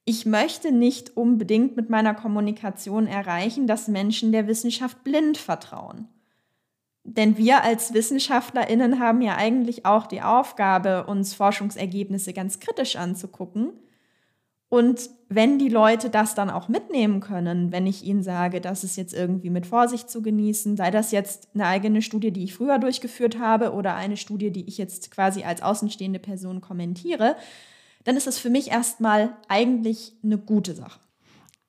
ich 0.06 0.26
möchte 0.26 0.72
nicht 0.72 1.16
unbedingt 1.18 1.76
mit 1.76 1.92
meiner 1.92 2.16
Kommunikation 2.16 3.06
erreichen, 3.06 3.68
dass 3.68 3.88
Menschen 3.88 4.32
der 4.32 4.48
Wissenschaft 4.48 5.04
blind 5.04 5.38
vertrauen. 5.38 6.08
Denn 7.08 7.38
wir 7.38 7.64
als 7.64 7.94
WissenschaftlerInnen 7.94 9.00
haben 9.00 9.22
ja 9.22 9.36
eigentlich 9.36 9.86
auch 9.86 10.08
die 10.08 10.24
Aufgabe, 10.24 11.06
uns 11.06 11.36
Forschungsergebnisse 11.36 12.34
ganz 12.34 12.60
kritisch 12.60 12.96
anzugucken. 12.96 13.74
Und 14.70 15.12
wenn 15.30 15.60
die 15.60 15.70
Leute 15.70 16.10
das 16.10 16.34
dann 16.34 16.50
auch 16.50 16.68
mitnehmen 16.68 17.20
können, 17.20 17.72
wenn 17.72 17.86
ich 17.86 18.04
ihnen 18.04 18.24
sage, 18.24 18.60
das 18.60 18.84
ist 18.84 18.98
jetzt 18.98 19.14
irgendwie 19.14 19.52
mit 19.52 19.68
Vorsicht 19.68 20.10
zu 20.10 20.24
genießen, 20.24 20.76
sei 20.78 20.90
das 20.90 21.12
jetzt 21.12 21.50
eine 21.54 21.68
eigene 21.68 22.02
Studie, 22.02 22.32
die 22.32 22.44
ich 22.44 22.56
früher 22.56 22.80
durchgeführt 22.80 23.38
habe 23.38 23.74
oder 23.74 23.94
eine 23.94 24.18
Studie, 24.18 24.50
die 24.50 24.68
ich 24.68 24.80
jetzt 24.80 25.12
quasi 25.12 25.44
als 25.44 25.62
außenstehende 25.62 26.20
Person 26.20 26.60
kommentiere, 26.60 27.36
dann 28.04 28.18
ist 28.18 28.26
das 28.26 28.40
für 28.40 28.50
mich 28.50 28.72
erstmal 28.72 29.38
eigentlich 29.48 30.14
eine 30.24 30.40
gute 30.40 30.74
Sache. 30.74 31.00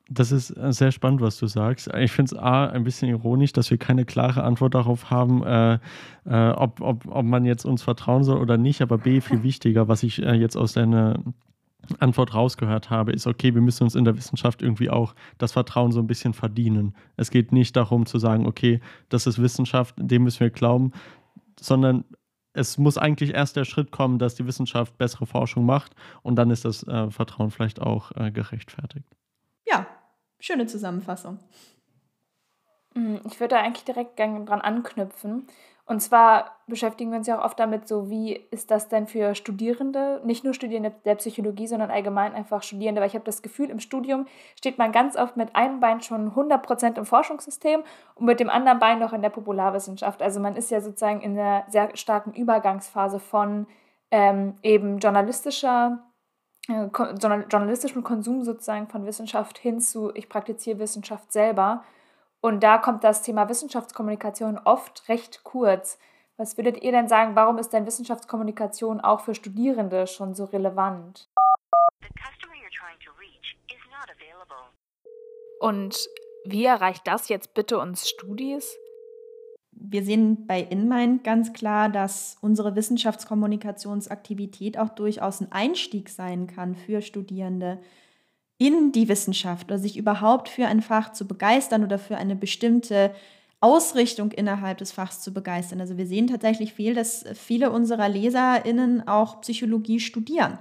Das 0.09 0.31
ist 0.31 0.51
äh, 0.51 0.73
sehr 0.73 0.93
spannend, 0.93 1.21
was 1.21 1.37
du 1.39 1.47
sagst. 1.47 1.93
Ich 1.97 2.13
finde 2.13 2.35
es 2.35 2.39
A, 2.41 2.67
ein 2.67 2.85
bisschen 2.85 3.09
ironisch, 3.09 3.53
dass 3.53 3.71
wir 3.71 3.79
keine 3.79 4.05
klare 4.05 4.45
Antwort 4.45 4.75
darauf 4.75 5.11
haben, 5.11 5.43
äh, 5.43 5.79
äh, 6.25 6.51
ob, 6.51 6.81
ob, 6.81 7.07
ob 7.07 7.25
man 7.25 7.45
jetzt 7.45 7.65
uns 7.65 7.83
vertrauen 7.83 8.23
soll 8.23 8.39
oder 8.39 8.57
nicht. 8.57 8.83
Aber 8.83 8.99
B, 8.99 9.21
viel 9.21 9.43
wichtiger, 9.43 9.89
was 9.89 10.03
ich 10.05 10.23
äh, 10.23 10.35
jetzt 10.35 10.57
aus 10.57 10.75
deiner 10.75 11.19
Antwort 11.99 12.35
rausgehört 12.35 12.91
habe, 12.91 13.13
ist, 13.13 13.27
okay, 13.27 13.55
wir 13.55 13.63
müssen 13.63 13.85
uns 13.85 13.95
in 13.95 14.05
der 14.05 14.17
Wissenschaft 14.17 14.63
irgendwie 14.63 14.91
auch 14.91 15.15
das 15.39 15.53
Vertrauen 15.53 15.93
so 15.93 16.01
ein 16.01 16.07
bisschen 16.07 16.35
verdienen. 16.35 16.95
Es 17.17 17.31
geht 17.31 17.53
nicht 17.53 17.77
darum 17.77 18.07
zu 18.07 18.19
sagen, 18.19 18.47
okay, 18.47 18.81
das 19.09 19.27
ist 19.27 19.41
Wissenschaft, 19.41 19.95
dem 19.99 20.25
müssen 20.25 20.41
wir 20.41 20.51
glauben, 20.51 20.93
sondern 21.59 22.05
es 22.53 22.79
muss 22.79 22.97
eigentlich 22.97 23.35
erst 23.35 23.57
der 23.57 23.65
Schritt 23.65 23.91
kommen, 23.91 24.19
dass 24.19 24.35
die 24.35 24.47
Wissenschaft 24.47 24.97
bessere 24.99 25.27
Forschung 25.27 25.67
macht 25.67 25.95
und 26.23 26.37
dann 26.37 26.51
ist 26.51 26.65
das 26.65 26.83
äh, 26.85 27.11
Vertrauen 27.11 27.51
vielleicht 27.51 27.81
auch 27.81 28.13
äh, 28.13 28.31
gerechtfertigt. 28.31 29.07
Schöne 30.39 30.67
Zusammenfassung. 30.67 31.39
Hm, 32.95 33.21
ich 33.25 33.41
würde 33.41 33.57
da 33.57 33.63
eigentlich 33.63 33.85
direkt 33.85 34.19
dran 34.19 34.61
anknüpfen. 34.61 35.47
Und 35.89 36.01
zwar 36.01 36.57
beschäftigen 36.67 37.13
wir 37.13 37.19
uns 37.19 37.29
ja 37.29 37.39
auch 37.39 37.45
oft 37.45 37.61
damit, 37.61 37.87
so 37.87 38.11
wie 38.11 38.33
ist 38.51 38.73
das 38.73 38.89
denn 38.89 39.07
für 39.07 39.37
Studierende, 39.37 40.21
nicht 40.25 40.43
nur 40.43 40.53
Studierende 40.53 40.93
der 41.05 41.15
Psychologie, 41.15 41.69
sondern 41.69 41.93
allgemein 41.93 42.35
einfach 42.35 42.65
Studierende, 42.65 43.01
weil 43.01 43.07
ich 43.07 43.15
habe 43.15 43.25
das 43.25 43.41
Gefühl, 43.41 43.71
im 43.71 43.79
Studium 43.79 44.27
steht 44.57 44.79
man 44.79 44.91
ganz 44.91 45.17
oft 45.17 45.37
mit 45.37 45.55
einem 45.55 45.79
Bein 45.79 46.01
schon 46.01 46.33
100% 46.33 46.99
im 46.99 47.07
Forschungssystem 47.07 47.85
und 48.17 48.27
mit 48.27 48.41
dem 48.41 48.51
anderen 48.51 48.81
Bein 48.81 48.99
noch 48.99 49.13
in 49.13 49.23
der 49.23 49.31
Popularwissenschaft. 49.31 50.23
Also 50.23 50.41
man 50.41 50.57
ist 50.57 50.73
ja 50.73 50.81
sozusagen 50.81 51.21
in 51.21 51.39
einer 51.39 51.65
sehr 51.69 51.95
starken 51.97 52.33
Übergangsphase 52.33 53.21
von 53.21 53.69
ähm, 54.11 54.55
eben 54.65 54.99
journalistischer 54.99 56.03
äh, 56.69 56.89
journalistischem 56.93 58.03
Konsum 58.03 58.43
sozusagen 58.43 58.89
von 58.89 59.07
Wissenschaft 59.07 59.59
hin 59.59 59.81
zu, 59.81 60.13
ich 60.15 60.29
praktiziere 60.29 60.79
Wissenschaft 60.79 61.33
selber. 61.33 61.85
Und 62.41 62.63
da 62.63 62.79
kommt 62.79 63.05
das 63.05 63.23
Thema 63.23 63.49
Wissenschaftskommunikation 63.49 64.59
oft 64.59 65.09
recht 65.09 65.43
kurz. 65.45 65.99
Was 66.37 66.57
würdet 66.57 66.83
ihr 66.83 66.93
denn 66.93 67.09
sagen, 67.09 67.35
warum 67.35 67.59
ist 67.59 67.73
denn 67.73 67.87
Wissenschaftskommunikation 67.87 69.01
auch 69.01 69.21
für 69.21 69.35
Studierende 69.35 70.07
schon 70.07 70.35
so 70.35 70.45
relevant? 70.45 71.29
Und 75.61 76.09
wie 76.45 76.65
erreicht 76.65 77.07
das 77.07 77.29
jetzt 77.29 77.55
bitte 77.55 77.79
uns 77.79 78.09
Studis? 78.09 78.77
Wir 79.89 80.05
sehen 80.05 80.47
bei 80.47 80.61
InMind 80.61 81.23
ganz 81.23 81.53
klar, 81.53 81.89
dass 81.89 82.39
unsere 82.41 82.75
Wissenschaftskommunikationsaktivität 82.75 84.79
auch 84.79 84.89
durchaus 84.89 85.41
ein 85.41 85.53
Einstieg 85.53 86.09
sein 86.09 86.49
kann 86.49 86.75
für 86.75 87.03
Studierende 87.03 87.79
in 88.59 88.91
die 88.91 89.09
Wissenschaft 89.09 89.67
oder 89.67 89.79
sich 89.79 89.97
überhaupt 89.97 90.49
für 90.49 90.67
ein 90.67 90.83
Fach 90.83 91.13
zu 91.13 91.29
begeistern 91.29 91.85
oder 91.85 91.99
für 91.99 92.17
eine 92.17 92.35
bestimmte 92.35 93.15
Ausrichtung 93.61 94.33
innerhalb 94.33 94.79
des 94.79 94.93
Fachs 94.93 95.21
zu 95.21 95.33
begeistern. 95.33 95.81
Also 95.81 95.97
wir 95.97 96.07
sehen 96.07 96.27
tatsächlich 96.27 96.73
viel, 96.73 96.95
dass 96.95 97.25
viele 97.35 97.71
unserer 97.71 98.09
Leserinnen 98.09 99.07
auch 99.07 99.41
Psychologie 99.43 100.01
studieren 100.01 100.59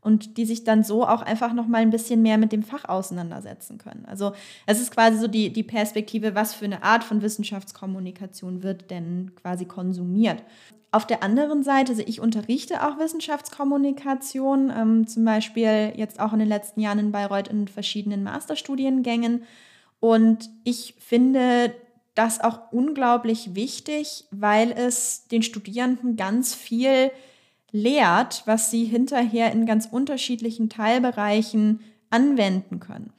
und 0.00 0.36
die 0.36 0.44
sich 0.44 0.64
dann 0.64 0.84
so 0.84 1.06
auch 1.06 1.22
einfach 1.22 1.52
noch 1.52 1.66
mal 1.66 1.78
ein 1.78 1.90
bisschen 1.90 2.22
mehr 2.22 2.38
mit 2.38 2.52
dem 2.52 2.62
Fach 2.62 2.84
auseinandersetzen 2.84 3.78
können. 3.78 4.04
Also 4.06 4.32
es 4.66 4.80
ist 4.80 4.92
quasi 4.92 5.18
so 5.18 5.26
die, 5.26 5.52
die 5.52 5.62
Perspektive, 5.62 6.34
was 6.34 6.54
für 6.54 6.64
eine 6.64 6.82
Art 6.82 7.04
von 7.04 7.20
Wissenschaftskommunikation 7.20 8.62
wird 8.62 8.90
denn 8.90 9.32
quasi 9.34 9.64
konsumiert. 9.64 10.42
Auf 10.90 11.06
der 11.06 11.22
anderen 11.22 11.62
Seite, 11.62 11.92
also 11.92 12.02
ich 12.06 12.20
unterrichte 12.20 12.86
auch 12.86 12.98
Wissenschaftskommunikation, 12.98 14.72
ähm, 14.74 15.06
zum 15.06 15.24
Beispiel 15.24 15.92
jetzt 15.96 16.18
auch 16.18 16.32
in 16.32 16.38
den 16.38 16.48
letzten 16.48 16.80
Jahren 16.80 16.98
in 16.98 17.12
Bayreuth 17.12 17.48
in 17.48 17.68
verschiedenen 17.68 18.22
Masterstudiengängen. 18.22 19.42
Und 20.00 20.48
ich 20.64 20.94
finde 20.98 21.74
das 22.14 22.40
auch 22.40 22.72
unglaublich 22.72 23.54
wichtig, 23.54 24.24
weil 24.30 24.72
es 24.72 25.28
den 25.28 25.42
Studierenden 25.42 26.16
ganz 26.16 26.54
viel 26.54 27.10
lehrt, 27.70 28.42
was 28.46 28.70
sie 28.70 28.84
hinterher 28.84 29.52
in 29.52 29.66
ganz 29.66 29.86
unterschiedlichen 29.90 30.68
Teilbereichen 30.68 31.80
anwenden 32.10 32.80
können. 32.80 33.12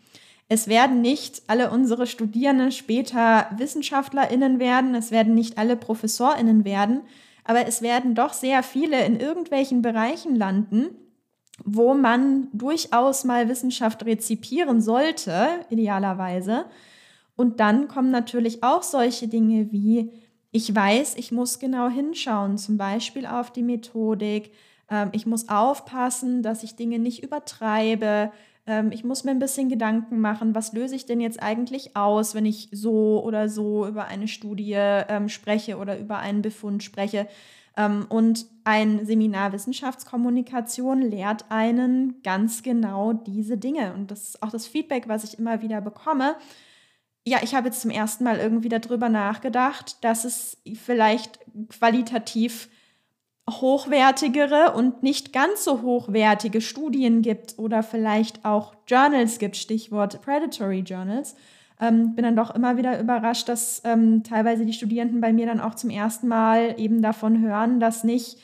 Es 0.47 0.67
werden 0.67 1.01
nicht 1.01 1.43
alle 1.45 1.69
unsere 1.69 2.07
Studierenden 2.07 2.71
später 2.71 3.47
Wissenschaftlerinnen 3.55 4.59
werden, 4.59 4.95
es 4.95 5.11
werden 5.11 5.35
nicht 5.35 5.59
alle 5.59 5.75
Professorinnen 5.75 6.65
werden, 6.65 7.01
aber 7.43 7.67
es 7.67 7.83
werden 7.83 8.15
doch 8.15 8.33
sehr 8.33 8.63
viele 8.63 9.05
in 9.05 9.19
irgendwelchen 9.19 9.83
Bereichen 9.83 10.35
landen, 10.35 10.89
wo 11.63 11.93
man 11.93 12.47
durchaus 12.53 13.25
mal 13.25 13.47
Wissenschaft 13.47 14.05
rezipieren 14.05 14.81
sollte, 14.81 15.47
idealerweise. 15.69 16.65
Und 17.35 17.59
dann 17.59 17.87
kommen 17.87 18.09
natürlich 18.09 18.63
auch 18.63 18.81
solche 18.81 19.27
Dinge 19.27 19.71
wie, 19.71 20.11
ich 20.51 20.73
weiß, 20.73 21.15
ich 21.15 21.31
muss 21.31 21.59
genau 21.59 21.89
hinschauen, 21.89 22.57
zum 22.57 22.77
Beispiel 22.77 23.25
auf 23.25 23.51
die 23.51 23.61
Methodik. 23.61 24.51
Ähm, 24.89 25.09
ich 25.11 25.25
muss 25.25 25.49
aufpassen, 25.49 26.41
dass 26.41 26.63
ich 26.63 26.75
Dinge 26.75 26.97
nicht 26.99 27.23
übertreibe. 27.23 28.31
Ähm, 28.65 28.91
ich 28.91 29.03
muss 29.03 29.23
mir 29.23 29.31
ein 29.31 29.39
bisschen 29.39 29.69
Gedanken 29.69 30.19
machen, 30.19 30.55
was 30.55 30.73
löse 30.73 30.95
ich 30.95 31.05
denn 31.05 31.21
jetzt 31.21 31.41
eigentlich 31.41 31.95
aus, 31.95 32.33
wenn 32.33 32.45
ich 32.45 32.69
so 32.71 33.23
oder 33.23 33.47
so 33.47 33.87
über 33.87 34.05
eine 34.05 34.27
Studie 34.27 34.73
ähm, 34.75 35.29
spreche 35.29 35.77
oder 35.77 35.99
über 35.99 36.17
einen 36.17 36.41
Befund 36.41 36.83
spreche. 36.83 37.27
Und 38.09 38.47
ein 38.65 39.05
Seminar 39.05 39.53
Wissenschaftskommunikation 39.53 41.01
lehrt 41.01 41.45
einen 41.47 42.21
ganz 42.23 42.61
genau 42.61 43.13
diese 43.13 43.57
Dinge. 43.57 43.93
Und 43.93 44.11
das 44.11 44.21
ist 44.29 44.43
auch 44.43 44.49
das 44.49 44.67
Feedback, 44.67 45.07
was 45.07 45.23
ich 45.23 45.39
immer 45.39 45.61
wieder 45.61 45.79
bekomme. 45.79 46.35
Ja, 47.25 47.39
ich 47.43 47.53
habe 47.53 47.67
jetzt 47.67 47.81
zum 47.81 47.91
ersten 47.91 48.23
Mal 48.23 48.37
irgendwie 48.37 48.69
darüber 48.69 49.09
nachgedacht, 49.09 50.03
dass 50.03 50.25
es 50.25 50.57
vielleicht 50.73 51.39
qualitativ 51.69 52.69
hochwertigere 53.49 54.73
und 54.75 55.03
nicht 55.03 55.33
ganz 55.33 55.63
so 55.63 55.81
hochwertige 55.81 56.61
Studien 56.61 57.21
gibt 57.21 57.57
oder 57.57 57.83
vielleicht 57.83 58.45
auch 58.45 58.75
Journals 58.87 59.39
gibt, 59.39 59.57
Stichwort 59.57 60.21
Predatory 60.21 60.79
Journals. 60.79 61.35
Ähm, 61.81 62.13
bin 62.13 62.23
dann 62.23 62.35
doch 62.35 62.53
immer 62.53 62.77
wieder 62.77 62.99
überrascht, 62.99 63.47
dass 63.47 63.81
ähm, 63.85 64.23
teilweise 64.23 64.65
die 64.65 64.73
Studierenden 64.73 65.21
bei 65.21 65.31
mir 65.31 65.45
dann 65.45 65.61
auch 65.61 65.75
zum 65.75 65.89
ersten 65.89 66.27
Mal 66.27 66.75
eben 66.77 67.01
davon 67.01 67.41
hören, 67.41 67.79
dass 67.79 68.03
nicht 68.03 68.37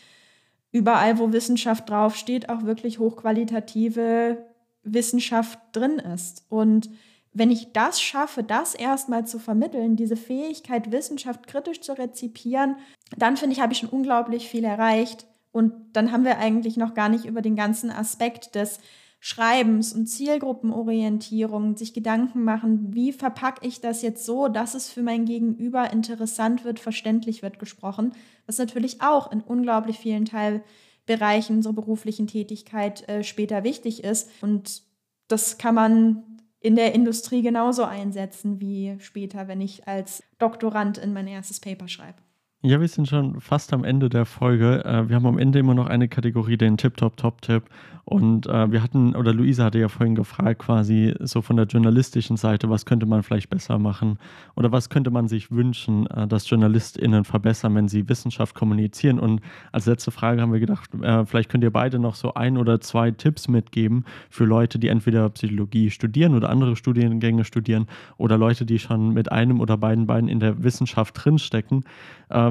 überall, 0.71 1.19
wo 1.19 1.31
Wissenschaft 1.33 1.89
draufsteht, 1.89 2.49
auch 2.49 2.63
wirklich 2.63 2.99
hochqualitative 2.99 4.37
Wissenschaft 4.83 5.59
drin 5.73 5.99
ist. 5.99 6.45
Und 6.49 6.89
wenn 7.35 7.51
ich 7.51 7.73
das 7.73 8.01
schaffe, 8.01 8.43
das 8.43 8.73
erstmal 8.75 9.27
zu 9.27 9.39
vermitteln, 9.39 9.97
diese 9.97 10.15
Fähigkeit, 10.15 10.91
Wissenschaft 10.91 11.47
kritisch 11.47 11.81
zu 11.81 11.91
rezipieren, 11.91 12.77
dann 13.17 13.35
finde 13.35 13.53
ich, 13.53 13.61
habe 13.61 13.73
ich 13.73 13.79
schon 13.79 13.89
unglaublich 13.89 14.47
viel 14.47 14.63
erreicht. 14.63 15.27
Und 15.51 15.73
dann 15.91 16.11
haben 16.13 16.23
wir 16.23 16.37
eigentlich 16.37 16.77
noch 16.77 16.93
gar 16.93 17.09
nicht 17.09 17.25
über 17.25 17.41
den 17.41 17.57
ganzen 17.57 17.91
Aspekt 17.91 18.55
des 18.55 18.79
Schreibens 19.19 19.91
und 19.91 20.07
Zielgruppenorientierung 20.07 21.75
sich 21.75 21.93
Gedanken 21.93 22.43
machen, 22.43 22.93
wie 22.93 23.11
verpacke 23.11 23.67
ich 23.67 23.81
das 23.81 24.01
jetzt 24.01 24.25
so, 24.25 24.47
dass 24.47 24.73
es 24.73 24.89
für 24.89 25.01
mein 25.01 25.25
Gegenüber 25.25 25.91
interessant 25.91 26.63
wird, 26.63 26.79
verständlich 26.79 27.41
wird 27.41 27.59
gesprochen, 27.59 28.13
was 28.45 28.59
natürlich 28.59 29.01
auch 29.01 29.31
in 29.31 29.41
unglaublich 29.41 29.97
vielen 29.97 30.25
Teilbereichen 30.25 31.57
unserer 31.57 31.73
beruflichen 31.73 32.27
Tätigkeit 32.27 33.09
äh, 33.09 33.23
später 33.23 33.63
wichtig 33.63 34.03
ist. 34.03 34.29
Und 34.41 34.83
das 35.27 35.57
kann 35.57 35.75
man 35.75 36.34
in 36.65 36.75
der 36.75 36.95
Industrie 36.95 37.43
genauso 37.43 37.83
einsetzen 37.83 38.59
wie 38.59 38.97
später, 38.99 39.47
wenn 39.47 39.61
ich 39.61 39.87
als 39.87 40.23
Doktorand 40.39 40.97
in 40.97 41.13
mein 41.13 41.27
erstes 41.27 41.59
Paper 41.59 41.87
schreibe. 41.87 42.24
Ja, 42.65 42.81
wir 42.81 42.87
sind 42.87 43.07
schon 43.07 43.39
fast 43.41 43.73
am 43.73 43.83
Ende 43.83 44.09
der 44.09 44.25
Folge. 44.25 44.83
Äh, 44.83 45.07
wir 45.07 45.15
haben 45.15 45.27
am 45.27 45.37
Ende 45.37 45.59
immer 45.59 45.75
noch 45.75 45.85
eine 45.85 46.07
Kategorie, 46.07 46.57
den 46.57 46.77
Tip-Top-Top-Tipp. 46.77 47.61
Und 48.05 48.47
äh, 48.47 48.71
wir 48.71 48.83
hatten, 48.83 49.15
oder 49.15 49.33
Luisa 49.33 49.65
hatte 49.65 49.79
ja 49.79 49.87
vorhin 49.87 50.13
gefragt, 50.13 50.59
quasi 50.59 51.13
so 51.19 51.41
von 51.41 51.57
der 51.57 51.65
journalistischen 51.65 52.37
Seite, 52.37 52.69
was 52.69 52.85
könnte 52.85 53.07
man 53.07 53.23
vielleicht 53.23 53.49
besser 53.49 53.79
machen? 53.79 54.19
Oder 54.55 54.71
was 54.71 54.89
könnte 54.89 55.09
man 55.11 55.27
sich 55.27 55.51
wünschen, 55.51 56.07
äh, 56.07 56.27
dass 56.27 56.49
JournalistInnen 56.49 57.23
verbessern, 57.23 57.75
wenn 57.75 57.87
sie 57.87 58.09
Wissenschaft 58.09 58.55
kommunizieren? 58.55 59.19
Und 59.19 59.41
als 59.71 59.85
letzte 59.85 60.09
Frage 60.09 60.41
haben 60.41 60.53
wir 60.53 60.59
gedacht, 60.59 60.89
vielleicht 61.25 61.49
könnt 61.49 61.63
ihr 61.63 61.71
beide 61.71 61.99
noch 61.99 62.15
so 62.15 62.33
ein 62.33 62.57
oder 62.57 62.79
zwei 62.79 63.11
Tipps 63.11 63.47
mitgeben 63.47 64.05
für 64.31 64.45
Leute, 64.45 64.79
die 64.79 64.87
entweder 64.87 65.29
Psychologie 65.29 65.91
studieren 65.91 66.33
oder 66.33 66.49
andere 66.49 66.75
Studiengänge 66.75 67.43
studieren 67.43 67.85
oder 68.17 68.39
Leute, 68.39 68.65
die 68.65 68.79
schon 68.79 69.13
mit 69.13 69.31
einem 69.31 69.59
oder 69.59 69.77
beiden 69.77 70.07
Beinen 70.07 70.29
in 70.29 70.39
der 70.39 70.63
Wissenschaft 70.63 71.23
drinstecken. 71.23 71.83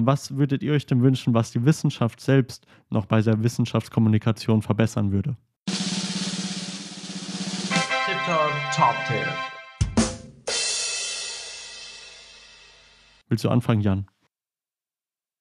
Was 0.06 0.36
würdet 0.36 0.62
ihr 0.62 0.72
euch 0.72 0.84
denn 0.84 1.02
wünschen, 1.02 1.32
was 1.32 1.50
die 1.50 1.64
Wissenschaft 1.64 2.20
selbst 2.20 2.66
noch 2.90 3.06
bei 3.06 3.22
der 3.22 3.42
Wissenschaftskommunikation 3.42 4.60
verbessern 4.60 5.12
würde? 5.12 5.36
Top 8.74 8.94
Tier. 9.06 9.26
Willst 13.28 13.44
du 13.44 13.48
anfangen, 13.48 13.80
Jan? 13.80 14.06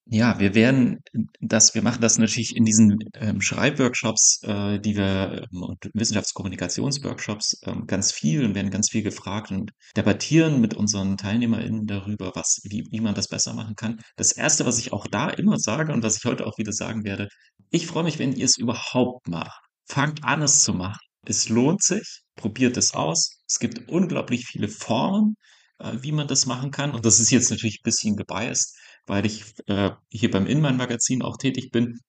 Ja, 0.06 0.38
wir 0.38 0.54
werden 0.54 1.00
das, 1.40 1.74
wir 1.76 1.82
machen 1.82 2.02
das 2.02 2.18
natürlich 2.18 2.56
in 2.58 2.66
diesen 2.66 3.00
ähm, 3.16 3.40
Schreibworkshops, 3.40 4.42
äh, 4.44 4.80
die 4.80 4.98
wir 4.98 5.48
ähm, 5.52 5.64
und 5.64 5.90
Wissenschaftskommunikationsworkshops 5.94 7.62
ähm, 7.64 7.88
ganz 7.88 8.12
viel 8.12 8.44
und 8.44 8.54
werden 8.54 8.70
ganz 8.70 8.90
viel 8.90 9.02
gefragt 9.02 9.52
und 9.52 9.72
debattieren 9.96 10.60
mit 10.60 10.74
unseren 10.74 11.16
TeilnehmerInnen 11.16 11.88
darüber, 11.88 12.34
was, 12.36 12.60
wie, 12.66 12.86
wie 12.92 13.00
man 13.00 13.16
das 13.16 13.30
besser 13.30 13.54
machen 13.54 13.76
kann. 13.76 14.02
Das 14.18 14.34
erste, 14.34 14.66
was 14.66 14.78
ich 14.78 14.92
auch 14.92 15.08
da 15.08 15.30
immer 15.30 15.58
sage 15.58 15.94
und 15.94 16.04
was 16.04 16.18
ich 16.18 16.26
heute 16.26 16.46
auch 16.48 16.58
wieder 16.58 16.74
sagen 16.74 17.06
werde, 17.06 17.30
ich 17.70 17.88
freue 17.88 18.04
mich, 18.04 18.20
wenn 18.20 18.34
ihr 18.34 18.46
es 18.46 18.58
überhaupt 18.58 19.30
macht. 19.30 19.62
Fangt 19.86 20.24
an, 20.26 20.42
es 20.42 20.64
zu 20.64 20.74
machen. 20.74 21.00
Es 21.26 21.48
lohnt 21.48 21.82
sich, 21.82 22.24
probiert 22.36 22.76
es 22.76 22.94
aus. 22.94 23.38
Es 23.48 23.58
gibt 23.58 23.88
unglaublich 23.90 24.46
viele 24.48 24.68
Formen, 24.68 25.36
äh, 25.80 25.94
wie 26.02 26.12
man 26.12 26.28
das 26.28 26.46
machen 26.46 26.72
kann. 26.72 26.92
Und 26.92 27.06
das 27.06 27.20
ist 27.20 27.32
jetzt 27.32 27.50
natürlich 27.52 27.80
ein 27.80 27.86
bisschen 27.86 28.16
gebiased, 28.18 28.76
weil 29.08 29.26
ich 29.26 29.44
äh, 29.68 29.92
hier 30.10 30.32
beim 30.32 30.48
Inman-Magazin 30.48 31.22
auch 31.22 31.38
tätig 31.38 31.72
bin 31.72 32.00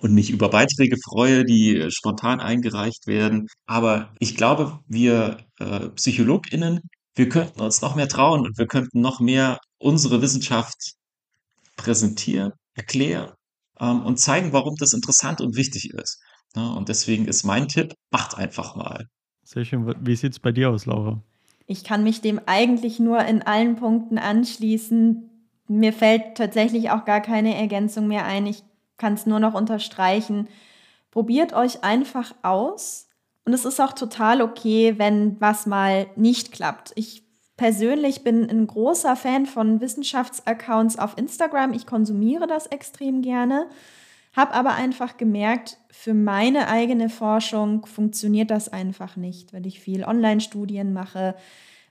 und 0.00 0.12
mich 0.12 0.30
über 0.30 0.50
Beiträge 0.50 0.96
freue, 1.02 1.44
die 1.44 1.86
spontan 1.90 2.40
eingereicht 2.40 3.06
werden. 3.06 3.46
Aber 3.66 4.14
ich 4.18 4.36
glaube, 4.36 4.80
wir 4.88 5.38
äh, 5.58 5.88
PsychologInnen 5.90 6.80
wir 7.16 7.30
könnten 7.30 7.62
uns 7.62 7.80
noch 7.80 7.96
mehr 7.96 8.08
trauen 8.08 8.42
und 8.42 8.58
wir 8.58 8.66
könnten 8.66 9.00
noch 9.00 9.20
mehr 9.20 9.58
unsere 9.78 10.20
Wissenschaft 10.22 10.94
präsentieren, 11.76 12.52
erklären 12.74 13.32
ähm, 13.80 14.04
und 14.04 14.20
zeigen, 14.20 14.52
warum 14.52 14.74
das 14.78 14.92
interessant 14.92 15.40
und 15.40 15.56
wichtig 15.56 15.90
ist. 15.90 16.22
Ja, 16.54 16.68
und 16.68 16.88
deswegen 16.88 17.26
ist 17.26 17.42
mein 17.42 17.68
Tipp, 17.68 17.94
macht 18.10 18.36
einfach 18.36 18.76
mal. 18.76 19.06
Sehr 19.42 19.64
schön. 19.64 19.94
Wie 20.00 20.16
sieht 20.16 20.32
es 20.32 20.38
bei 20.38 20.52
dir 20.52 20.70
aus, 20.70 20.86
Laura? 20.86 21.22
Ich 21.66 21.84
kann 21.84 22.04
mich 22.04 22.20
dem 22.20 22.40
eigentlich 22.46 23.00
nur 23.00 23.24
in 23.24 23.42
allen 23.42 23.76
Punkten 23.76 24.18
anschließen. 24.18 25.30
Mir 25.68 25.92
fällt 25.92 26.36
tatsächlich 26.36 26.90
auch 26.90 27.04
gar 27.04 27.20
keine 27.20 27.56
Ergänzung 27.56 28.06
mehr 28.08 28.24
ein. 28.24 28.46
Ich 28.46 28.62
kann 28.96 29.14
es 29.14 29.26
nur 29.26 29.40
noch 29.40 29.54
unterstreichen. 29.54 30.48
Probiert 31.10 31.52
euch 31.52 31.82
einfach 31.82 32.34
aus. 32.42 33.08
Und 33.44 33.52
es 33.52 33.64
ist 33.64 33.80
auch 33.80 33.92
total 33.92 34.42
okay, 34.42 34.94
wenn 34.98 35.40
was 35.40 35.66
mal 35.66 36.06
nicht 36.16 36.52
klappt. 36.52 36.92
Ich 36.96 37.26
persönlich 37.56 38.22
bin 38.22 38.48
ein 38.48 38.66
großer 38.66 39.16
Fan 39.16 39.46
von 39.46 39.80
Wissenschaftsaccounts 39.80 40.98
auf 40.98 41.16
Instagram. 41.16 41.72
Ich 41.72 41.86
konsumiere 41.86 42.46
das 42.46 42.66
extrem 42.66 43.22
gerne, 43.22 43.66
habe 44.34 44.52
aber 44.52 44.74
einfach 44.74 45.16
gemerkt, 45.16 45.78
für 45.90 46.12
meine 46.12 46.68
eigene 46.68 47.08
Forschung 47.08 47.86
funktioniert 47.86 48.50
das 48.50 48.68
einfach 48.68 49.16
nicht, 49.16 49.52
weil 49.54 49.66
ich 49.66 49.80
viel 49.80 50.04
Online-Studien 50.04 50.92
mache. 50.92 51.34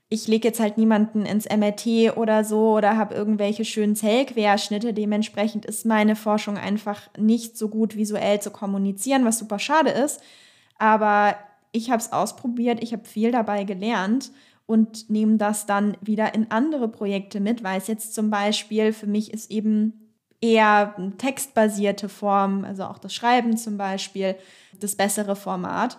Ich 0.08 0.28
lege 0.28 0.48
jetzt 0.48 0.60
halt 0.60 0.78
niemanden 0.78 1.26
ins 1.26 1.48
MRT 1.48 2.16
oder 2.16 2.44
so 2.44 2.76
oder 2.76 2.96
habe 2.96 3.14
irgendwelche 3.14 3.64
schönen 3.64 3.96
Zellquerschnitte. 3.96 4.94
Dementsprechend 4.94 5.66
ist 5.66 5.84
meine 5.84 6.14
Forschung 6.14 6.56
einfach 6.56 7.02
nicht 7.18 7.58
so 7.58 7.68
gut 7.68 7.96
visuell 7.96 8.40
zu 8.40 8.50
kommunizieren, 8.52 9.24
was 9.24 9.38
super 9.38 9.58
schade 9.58 9.90
ist. 9.90 10.20
Aber 10.78 11.36
ich 11.72 11.90
habe 11.90 12.00
es 12.00 12.12
ausprobiert, 12.12 12.82
ich 12.82 12.92
habe 12.92 13.04
viel 13.04 13.32
dabei 13.32 13.64
gelernt 13.64 14.30
und 14.66 15.10
nehme 15.10 15.38
das 15.38 15.66
dann 15.66 15.96
wieder 16.00 16.34
in 16.34 16.50
andere 16.50 16.88
Projekte 16.88 17.40
mit, 17.40 17.64
weil 17.64 17.78
es 17.78 17.88
jetzt 17.88 18.14
zum 18.14 18.30
Beispiel 18.30 18.92
für 18.92 19.06
mich 19.06 19.32
ist 19.32 19.50
eben 19.50 20.06
eher 20.40 20.94
textbasierte 21.18 22.08
Form, 22.08 22.64
also 22.64 22.84
auch 22.84 22.98
das 22.98 23.14
Schreiben 23.14 23.56
zum 23.56 23.76
Beispiel, 23.76 24.36
das 24.78 24.94
bessere 24.94 25.34
Format, 25.34 25.98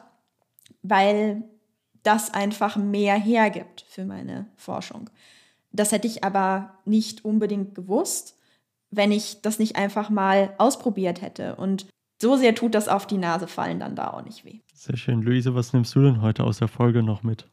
weil 0.81 1.43
das 2.03 2.33
einfach 2.33 2.77
mehr 2.77 3.15
hergibt 3.15 3.85
für 3.87 4.05
meine 4.05 4.47
Forschung. 4.55 5.09
Das 5.71 5.91
hätte 5.91 6.07
ich 6.07 6.23
aber 6.23 6.73
nicht 6.85 7.25
unbedingt 7.25 7.75
gewusst, 7.75 8.37
wenn 8.89 9.11
ich 9.11 9.41
das 9.41 9.59
nicht 9.59 9.75
einfach 9.75 10.09
mal 10.09 10.53
ausprobiert 10.57 11.21
hätte. 11.21 11.55
Und 11.55 11.87
so 12.21 12.35
sehr 12.35 12.55
tut 12.55 12.73
das 12.73 12.87
auf 12.87 13.05
die 13.05 13.17
Nase 13.17 13.47
fallen 13.47 13.79
dann 13.79 13.95
da 13.95 14.11
auch 14.11 14.23
nicht 14.23 14.45
weh. 14.45 14.61
Sehr 14.73 14.97
schön. 14.97 15.21
Luise, 15.21 15.55
was 15.55 15.73
nimmst 15.73 15.93
du 15.95 16.01
denn 16.01 16.21
heute 16.21 16.43
aus 16.43 16.59
der 16.59 16.67
Folge 16.67 17.03
noch 17.03 17.23
mit? 17.23 17.47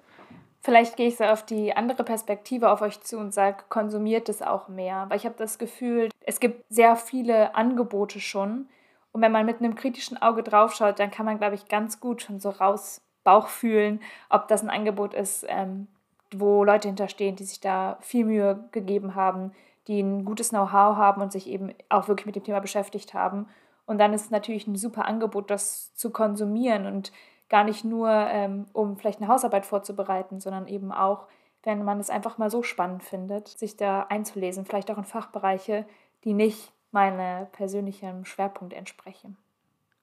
Vielleicht 0.60 0.96
gehe 0.96 1.08
ich 1.08 1.16
so 1.16 1.24
auf 1.24 1.44
die 1.44 1.76
andere 1.76 2.04
Perspektive 2.04 2.70
auf 2.70 2.80
euch 2.80 3.00
zu 3.02 3.18
und 3.18 3.34
sage, 3.34 3.64
konsumiert 3.68 4.30
es 4.30 4.40
auch 4.40 4.68
mehr. 4.68 5.04
Weil 5.10 5.18
ich 5.18 5.26
habe 5.26 5.34
das 5.36 5.58
Gefühl, 5.58 6.08
es 6.20 6.40
gibt 6.40 6.64
sehr 6.72 6.96
viele 6.96 7.54
Angebote 7.54 8.20
schon. 8.20 8.68
Und 9.12 9.20
wenn 9.20 9.32
man 9.32 9.44
mit 9.44 9.58
einem 9.58 9.74
kritischen 9.74 10.20
Auge 10.22 10.42
draufschaut, 10.42 10.98
dann 10.98 11.10
kann 11.10 11.26
man, 11.26 11.38
glaube 11.38 11.54
ich, 11.54 11.68
ganz 11.68 12.00
gut 12.00 12.22
schon 12.22 12.40
so 12.40 12.48
raus 12.48 13.02
Bauch 13.24 13.48
fühlen, 13.48 14.00
ob 14.28 14.48
das 14.48 14.62
ein 14.62 14.70
Angebot 14.70 15.14
ist, 15.14 15.44
ähm, 15.48 15.88
wo 16.32 16.64
Leute 16.64 16.88
hinterstehen, 16.88 17.36
die 17.36 17.44
sich 17.44 17.60
da 17.60 17.98
viel 18.00 18.24
Mühe 18.24 18.68
gegeben 18.70 19.14
haben, 19.14 19.52
die 19.88 20.00
ein 20.00 20.24
gutes 20.24 20.50
Know-how 20.50 20.96
haben 20.96 21.22
und 21.22 21.32
sich 21.32 21.48
eben 21.48 21.74
auch 21.88 22.08
wirklich 22.08 22.26
mit 22.26 22.36
dem 22.36 22.44
Thema 22.44 22.60
beschäftigt 22.60 23.14
haben. 23.14 23.46
Und 23.86 23.98
dann 23.98 24.12
ist 24.12 24.26
es 24.26 24.30
natürlich 24.30 24.66
ein 24.66 24.76
super 24.76 25.06
Angebot, 25.06 25.50
das 25.50 25.94
zu 25.94 26.10
konsumieren 26.10 26.86
und 26.86 27.12
gar 27.48 27.64
nicht 27.64 27.84
nur, 27.84 28.08
ähm, 28.10 28.66
um 28.72 28.96
vielleicht 28.96 29.20
eine 29.20 29.28
Hausarbeit 29.28 29.66
vorzubereiten, 29.66 30.40
sondern 30.40 30.66
eben 30.66 30.92
auch, 30.92 31.26
wenn 31.62 31.84
man 31.84 32.00
es 32.00 32.10
einfach 32.10 32.38
mal 32.38 32.50
so 32.50 32.62
spannend 32.62 33.02
findet, 33.02 33.48
sich 33.48 33.76
da 33.76 34.06
einzulesen, 34.08 34.64
vielleicht 34.64 34.90
auch 34.90 34.98
in 34.98 35.04
Fachbereiche, 35.04 35.86
die 36.24 36.32
nicht 36.32 36.72
meinem 36.92 37.46
persönlichen 37.52 38.24
Schwerpunkt 38.24 38.72
entsprechen. 38.72 39.36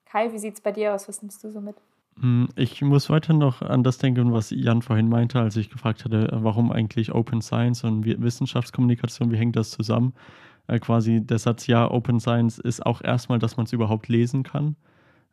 Kai, 0.06 0.32
wie 0.32 0.38
sieht 0.38 0.54
es 0.54 0.60
bei 0.60 0.72
dir 0.72 0.94
aus? 0.94 1.08
Was 1.08 1.22
nimmst 1.22 1.42
du 1.42 1.50
so 1.50 1.60
mit? 1.60 1.76
Hm, 2.20 2.48
ich 2.56 2.82
muss 2.82 3.10
weiter 3.10 3.32
noch 3.32 3.62
an 3.62 3.82
das 3.82 3.98
denken, 3.98 4.32
was 4.32 4.50
Jan 4.50 4.82
vorhin 4.82 5.08
meinte, 5.08 5.40
als 5.40 5.56
ich 5.56 5.70
gefragt 5.70 6.04
hatte, 6.04 6.28
warum 6.32 6.70
eigentlich 6.70 7.12
Open 7.14 7.40
Science 7.40 7.84
und 7.84 8.04
Wissenschaftskommunikation, 8.04 9.30
wie 9.30 9.36
hängt 9.36 9.56
das 9.56 9.70
zusammen? 9.70 10.12
Äh, 10.68 10.78
quasi 10.78 11.20
der 11.20 11.38
Satz, 11.38 11.66
ja, 11.66 11.90
Open 11.90 12.20
Science 12.20 12.58
ist 12.58 12.84
auch 12.84 13.02
erstmal, 13.02 13.38
dass 13.38 13.56
man 13.56 13.66
es 13.66 13.72
überhaupt 13.72 14.08
lesen 14.08 14.42
kann. 14.42 14.76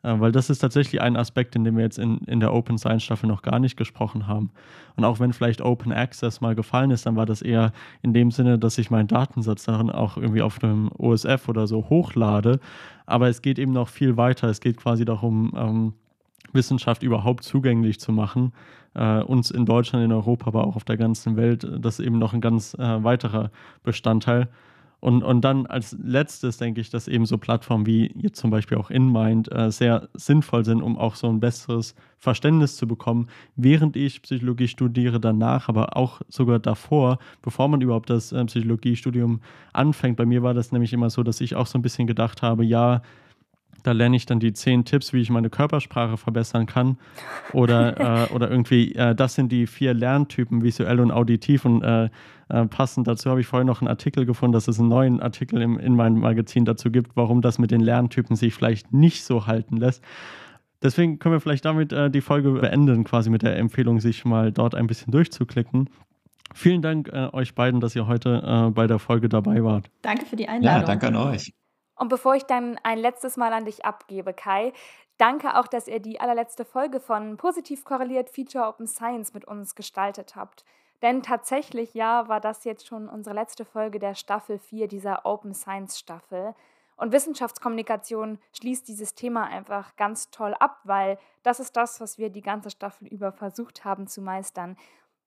Äh, 0.02 0.18
weil 0.18 0.32
das 0.32 0.50
ist 0.50 0.60
tatsächlich 0.60 1.00
ein 1.00 1.16
Aspekt, 1.16 1.54
in 1.54 1.64
dem 1.64 1.76
wir 1.76 1.84
jetzt 1.84 1.98
in, 1.98 2.18
in 2.26 2.40
der 2.40 2.52
Open 2.54 2.78
Science 2.78 3.02
Staffel 3.02 3.28
noch 3.28 3.42
gar 3.42 3.58
nicht 3.58 3.76
gesprochen 3.76 4.26
haben. 4.26 4.50
Und 4.96 5.04
auch 5.04 5.20
wenn 5.20 5.32
vielleicht 5.32 5.60
Open 5.60 5.92
Access 5.92 6.40
mal 6.40 6.54
gefallen 6.54 6.90
ist, 6.90 7.06
dann 7.06 7.16
war 7.16 7.26
das 7.26 7.42
eher 7.42 7.72
in 8.02 8.14
dem 8.14 8.30
Sinne, 8.30 8.58
dass 8.58 8.78
ich 8.78 8.90
meinen 8.90 9.08
Datensatz 9.08 9.64
darin 9.64 9.90
auch 9.90 10.16
irgendwie 10.16 10.42
auf 10.42 10.62
einem 10.62 10.90
OSF 10.96 11.48
oder 11.48 11.66
so 11.66 11.88
hochlade. 11.90 12.60
Aber 13.06 13.28
es 13.28 13.42
geht 13.42 13.58
eben 13.58 13.72
noch 13.72 13.88
viel 13.88 14.16
weiter. 14.16 14.48
Es 14.48 14.60
geht 14.60 14.78
quasi 14.78 15.04
darum, 15.04 15.52
ähm, 15.56 15.92
Wissenschaft 16.52 17.02
überhaupt 17.02 17.44
zugänglich 17.44 18.00
zu 18.00 18.12
machen. 18.12 18.52
Äh, 18.94 19.22
uns 19.22 19.50
in 19.50 19.66
Deutschland, 19.66 20.04
in 20.04 20.12
Europa, 20.12 20.48
aber 20.48 20.66
auch 20.66 20.76
auf 20.76 20.84
der 20.84 20.96
ganzen 20.96 21.36
Welt. 21.36 21.66
Das 21.78 21.98
ist 21.98 22.06
eben 22.06 22.18
noch 22.18 22.32
ein 22.32 22.40
ganz 22.40 22.74
äh, 22.74 23.04
weiterer 23.04 23.50
Bestandteil. 23.82 24.48
Und, 25.00 25.22
und 25.22 25.40
dann 25.40 25.66
als 25.66 25.96
letztes 26.02 26.58
denke 26.58 26.80
ich, 26.80 26.90
dass 26.90 27.08
eben 27.08 27.24
so 27.24 27.38
Plattformen 27.38 27.86
wie 27.86 28.12
jetzt 28.16 28.38
zum 28.38 28.50
Beispiel 28.50 28.76
auch 28.76 28.90
InMind 28.90 29.50
äh, 29.50 29.70
sehr 29.70 30.08
sinnvoll 30.12 30.64
sind, 30.64 30.82
um 30.82 30.98
auch 30.98 31.14
so 31.14 31.28
ein 31.28 31.40
besseres 31.40 31.94
Verständnis 32.18 32.76
zu 32.76 32.86
bekommen, 32.86 33.28
während 33.56 33.96
ich 33.96 34.20
Psychologie 34.20 34.68
studiere, 34.68 35.18
danach, 35.18 35.70
aber 35.70 35.96
auch 35.96 36.20
sogar 36.28 36.58
davor, 36.58 37.18
bevor 37.40 37.68
man 37.68 37.80
überhaupt 37.80 38.10
das 38.10 38.32
äh, 38.32 38.44
Psychologiestudium 38.44 39.40
anfängt. 39.72 40.18
Bei 40.18 40.26
mir 40.26 40.42
war 40.42 40.52
das 40.52 40.70
nämlich 40.70 40.92
immer 40.92 41.08
so, 41.08 41.22
dass 41.22 41.40
ich 41.40 41.56
auch 41.56 41.66
so 41.66 41.78
ein 41.78 41.82
bisschen 41.82 42.06
gedacht 42.06 42.42
habe, 42.42 42.62
ja, 42.62 43.00
da 43.82 43.92
lerne 43.92 44.16
ich 44.16 44.26
dann 44.26 44.40
die 44.40 44.52
zehn 44.52 44.84
Tipps, 44.84 45.12
wie 45.12 45.20
ich 45.20 45.30
meine 45.30 45.50
Körpersprache 45.50 46.16
verbessern 46.16 46.66
kann. 46.66 46.98
Oder, 47.52 48.28
äh, 48.30 48.32
oder 48.32 48.50
irgendwie, 48.50 48.94
äh, 48.94 49.14
das 49.14 49.34
sind 49.34 49.50
die 49.52 49.66
vier 49.66 49.94
Lerntypen, 49.94 50.62
visuell 50.62 51.00
und 51.00 51.10
auditiv. 51.10 51.64
Und 51.64 51.82
äh, 51.82 52.08
äh, 52.48 52.66
passend 52.66 53.06
dazu 53.06 53.30
habe 53.30 53.40
ich 53.40 53.46
vorhin 53.46 53.66
noch 53.66 53.80
einen 53.80 53.88
Artikel 53.88 54.26
gefunden, 54.26 54.52
dass 54.52 54.68
es 54.68 54.78
einen 54.78 54.88
neuen 54.88 55.20
Artikel 55.20 55.60
im, 55.62 55.78
in 55.78 55.94
meinem 55.94 56.20
Magazin 56.20 56.64
dazu 56.64 56.90
gibt, 56.90 57.16
warum 57.16 57.42
das 57.42 57.58
mit 57.58 57.70
den 57.70 57.80
Lerntypen 57.80 58.36
sich 58.36 58.54
vielleicht 58.54 58.92
nicht 58.92 59.24
so 59.24 59.46
halten 59.46 59.76
lässt. 59.76 60.02
Deswegen 60.82 61.18
können 61.18 61.34
wir 61.34 61.40
vielleicht 61.40 61.64
damit 61.64 61.92
äh, 61.92 62.10
die 62.10 62.22
Folge 62.22 62.52
beenden, 62.52 63.04
quasi 63.04 63.30
mit 63.30 63.42
der 63.42 63.56
Empfehlung, 63.56 64.00
sich 64.00 64.24
mal 64.24 64.50
dort 64.50 64.74
ein 64.74 64.86
bisschen 64.86 65.12
durchzuklicken. 65.12 65.90
Vielen 66.54 66.82
Dank 66.82 67.08
äh, 67.12 67.28
euch 67.32 67.54
beiden, 67.54 67.80
dass 67.80 67.94
ihr 67.94 68.06
heute 68.06 68.72
bei 68.74 68.86
der 68.86 68.98
Folge 68.98 69.28
dabei 69.28 69.62
wart. 69.62 69.90
Danke 70.02 70.26
für 70.26 70.36
die 70.36 70.48
Einladung. 70.48 70.80
Ja, 70.80 70.86
danke 70.86 71.06
an 71.06 71.16
euch. 71.16 71.52
Und 72.00 72.08
bevor 72.08 72.34
ich 72.34 72.46
dann 72.46 72.80
ein 72.82 72.96
letztes 72.96 73.36
Mal 73.36 73.52
an 73.52 73.66
dich 73.66 73.84
abgebe, 73.84 74.32
Kai, 74.32 74.72
danke 75.18 75.58
auch, 75.58 75.66
dass 75.66 75.86
ihr 75.86 76.00
die 76.00 76.18
allerletzte 76.18 76.64
Folge 76.64 76.98
von 76.98 77.36
Positiv 77.36 77.84
korreliert 77.84 78.30
Feature 78.30 78.66
Open 78.66 78.86
Science 78.86 79.34
mit 79.34 79.44
uns 79.44 79.74
gestaltet 79.74 80.34
habt. 80.34 80.64
Denn 81.02 81.22
tatsächlich, 81.22 81.92
ja, 81.92 82.26
war 82.26 82.40
das 82.40 82.64
jetzt 82.64 82.86
schon 82.86 83.06
unsere 83.06 83.34
letzte 83.34 83.66
Folge 83.66 83.98
der 83.98 84.14
Staffel 84.14 84.58
4 84.58 84.88
dieser 84.88 85.26
Open 85.26 85.52
Science 85.52 85.98
Staffel. 85.98 86.54
Und 86.96 87.12
Wissenschaftskommunikation 87.12 88.38
schließt 88.58 88.88
dieses 88.88 89.14
Thema 89.14 89.44
einfach 89.44 89.94
ganz 89.96 90.30
toll 90.30 90.54
ab, 90.54 90.80
weil 90.84 91.18
das 91.42 91.60
ist 91.60 91.76
das, 91.76 92.00
was 92.00 92.16
wir 92.16 92.30
die 92.30 92.40
ganze 92.40 92.70
Staffel 92.70 93.08
über 93.08 93.30
versucht 93.30 93.84
haben 93.84 94.06
zu 94.06 94.22
meistern. 94.22 94.78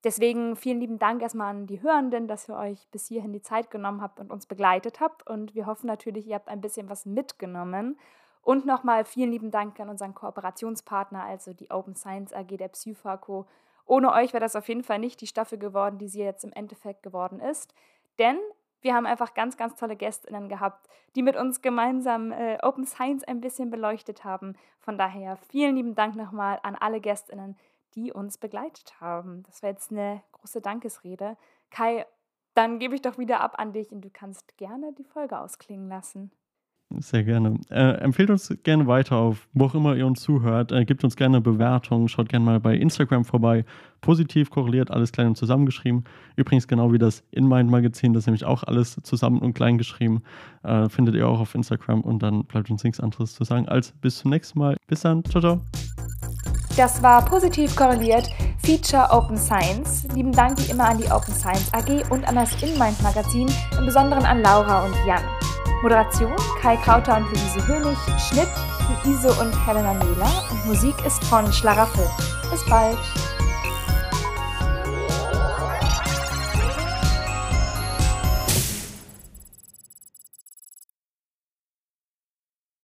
Deswegen 0.04 0.54
vielen 0.54 0.80
lieben 0.80 0.98
Dank 0.98 1.22
erstmal 1.22 1.50
an 1.50 1.66
die 1.66 1.80
Hörenden, 1.80 2.28
dass 2.28 2.48
ihr 2.48 2.56
euch 2.56 2.86
bis 2.90 3.06
hierhin 3.06 3.32
die 3.32 3.40
Zeit 3.40 3.70
genommen 3.70 4.02
habt 4.02 4.20
und 4.20 4.30
uns 4.30 4.44
begleitet 4.44 5.00
habt. 5.00 5.26
Und 5.26 5.54
wir 5.54 5.64
hoffen 5.64 5.86
natürlich, 5.86 6.26
ihr 6.26 6.34
habt 6.34 6.48
ein 6.48 6.60
bisschen 6.60 6.90
was 6.90 7.06
mitgenommen. 7.06 7.98
Und 8.42 8.66
nochmal 8.66 9.06
vielen 9.06 9.30
lieben 9.30 9.50
Dank 9.50 9.80
an 9.80 9.88
unseren 9.88 10.14
Kooperationspartner, 10.14 11.24
also 11.24 11.54
die 11.54 11.70
Open 11.70 11.96
Science 11.96 12.34
AG 12.34 12.48
der 12.58 12.68
Psyphaco. 12.68 13.46
Ohne 13.86 14.12
euch 14.12 14.34
wäre 14.34 14.42
das 14.42 14.56
auf 14.56 14.68
jeden 14.68 14.84
Fall 14.84 14.98
nicht 14.98 15.22
die 15.22 15.26
Staffel 15.26 15.58
geworden, 15.58 15.96
die 15.96 16.08
sie 16.08 16.20
jetzt 16.20 16.44
im 16.44 16.52
Endeffekt 16.52 17.02
geworden 17.02 17.40
ist. 17.40 17.74
Denn 18.18 18.36
wir 18.82 18.94
haben 18.94 19.06
einfach 19.06 19.32
ganz, 19.32 19.56
ganz 19.56 19.74
tolle 19.76 19.96
GästInnen 19.96 20.50
gehabt, 20.50 20.86
die 21.16 21.22
mit 21.22 21.36
uns 21.36 21.62
gemeinsam 21.62 22.32
äh, 22.32 22.58
Open 22.62 22.84
Science 22.84 23.24
ein 23.24 23.40
bisschen 23.40 23.70
beleuchtet 23.70 24.24
haben. 24.24 24.56
Von 24.78 24.98
daher 24.98 25.38
vielen 25.48 25.76
lieben 25.76 25.94
Dank 25.94 26.14
nochmal 26.16 26.60
an 26.62 26.74
alle 26.74 27.00
GästInnen, 27.00 27.56
die 27.94 28.12
uns 28.12 28.38
begleitet 28.38 29.00
haben. 29.00 29.42
Das 29.44 29.62
war 29.62 29.70
jetzt 29.70 29.90
eine 29.90 30.22
große 30.32 30.60
Dankesrede. 30.60 31.36
Kai, 31.70 32.06
dann 32.54 32.78
gebe 32.78 32.94
ich 32.94 33.02
doch 33.02 33.18
wieder 33.18 33.40
ab 33.40 33.54
an 33.58 33.72
dich 33.72 33.92
und 33.92 34.02
du 34.02 34.10
kannst 34.10 34.56
gerne 34.56 34.92
die 34.96 35.04
Folge 35.04 35.38
ausklingen 35.38 35.88
lassen. 35.88 36.30
Sehr 36.98 37.24
gerne. 37.24 37.58
Äh, 37.70 37.94
empfehlt 38.02 38.30
uns 38.30 38.54
gerne 38.62 38.86
weiter 38.86 39.16
auf, 39.16 39.48
wo 39.52 39.64
auch 39.64 39.74
immer 39.74 39.96
ihr 39.96 40.06
uns 40.06 40.20
zuhört. 40.20 40.70
Äh, 40.70 40.84
gebt 40.84 41.02
uns 41.02 41.16
gerne 41.16 41.40
Bewertungen. 41.40 42.08
Schaut 42.08 42.28
gerne 42.28 42.44
mal 42.44 42.60
bei 42.60 42.76
Instagram 42.76 43.24
vorbei. 43.24 43.64
Positiv 44.00 44.50
korreliert, 44.50 44.90
alles 44.90 45.10
klein 45.10 45.28
und 45.28 45.36
zusammengeschrieben. 45.36 46.04
Übrigens 46.36 46.68
genau 46.68 46.92
wie 46.92 46.98
das 46.98 47.24
InMind-Magazin, 47.32 48.12
das 48.12 48.24
ist 48.24 48.26
nämlich 48.26 48.44
auch 48.44 48.62
alles 48.64 48.96
zusammen 49.02 49.40
und 49.40 49.54
klein 49.54 49.78
geschrieben. 49.78 50.22
Äh, 50.62 50.88
findet 50.88 51.14
ihr 51.14 51.26
auch 51.26 51.40
auf 51.40 51.54
Instagram 51.54 52.02
und 52.02 52.22
dann 52.22 52.44
bleibt 52.44 52.70
uns 52.70 52.84
nichts 52.84 53.00
anderes 53.00 53.34
zu 53.34 53.44
sagen 53.44 53.66
als 53.66 53.92
bis 53.92 54.18
zum 54.18 54.30
nächsten 54.30 54.58
Mal. 54.58 54.76
Bis 54.86 55.00
dann. 55.00 55.24
Ciao, 55.24 55.40
ciao. 55.40 56.03
Das 56.76 57.00
war 57.02 57.24
positiv 57.24 57.76
korreliert 57.76 58.28
Feature 58.64 59.08
Open 59.10 59.36
Science. 59.36 60.04
Lieben 60.14 60.32
Dank 60.32 60.58
wie 60.58 60.70
immer 60.72 60.88
an 60.88 60.98
die 60.98 61.10
Open 61.10 61.32
Science 61.32 61.72
AG 61.72 62.10
und 62.10 62.26
an 62.26 62.34
das 62.34 62.50
InMind 62.62 63.00
Magazin, 63.00 63.48
im 63.78 63.86
Besonderen 63.86 64.24
an 64.24 64.42
Laura 64.42 64.84
und 64.84 64.94
Jan. 65.06 65.22
Moderation 65.82 66.32
Kai 66.60 66.76
Krauter 66.76 67.18
und 67.18 67.26
Luise 67.30 67.66
Hönig, 67.68 67.98
Schnitt 68.18 68.48
Luise 69.04 69.32
und 69.40 69.54
Helena 69.66 69.94
Mähler 69.94 70.44
und 70.50 70.66
Musik 70.66 70.94
ist 71.06 71.22
von 71.24 71.52
Schlaraffel. 71.52 72.08
Bis 72.50 72.64
bald! 72.68 72.98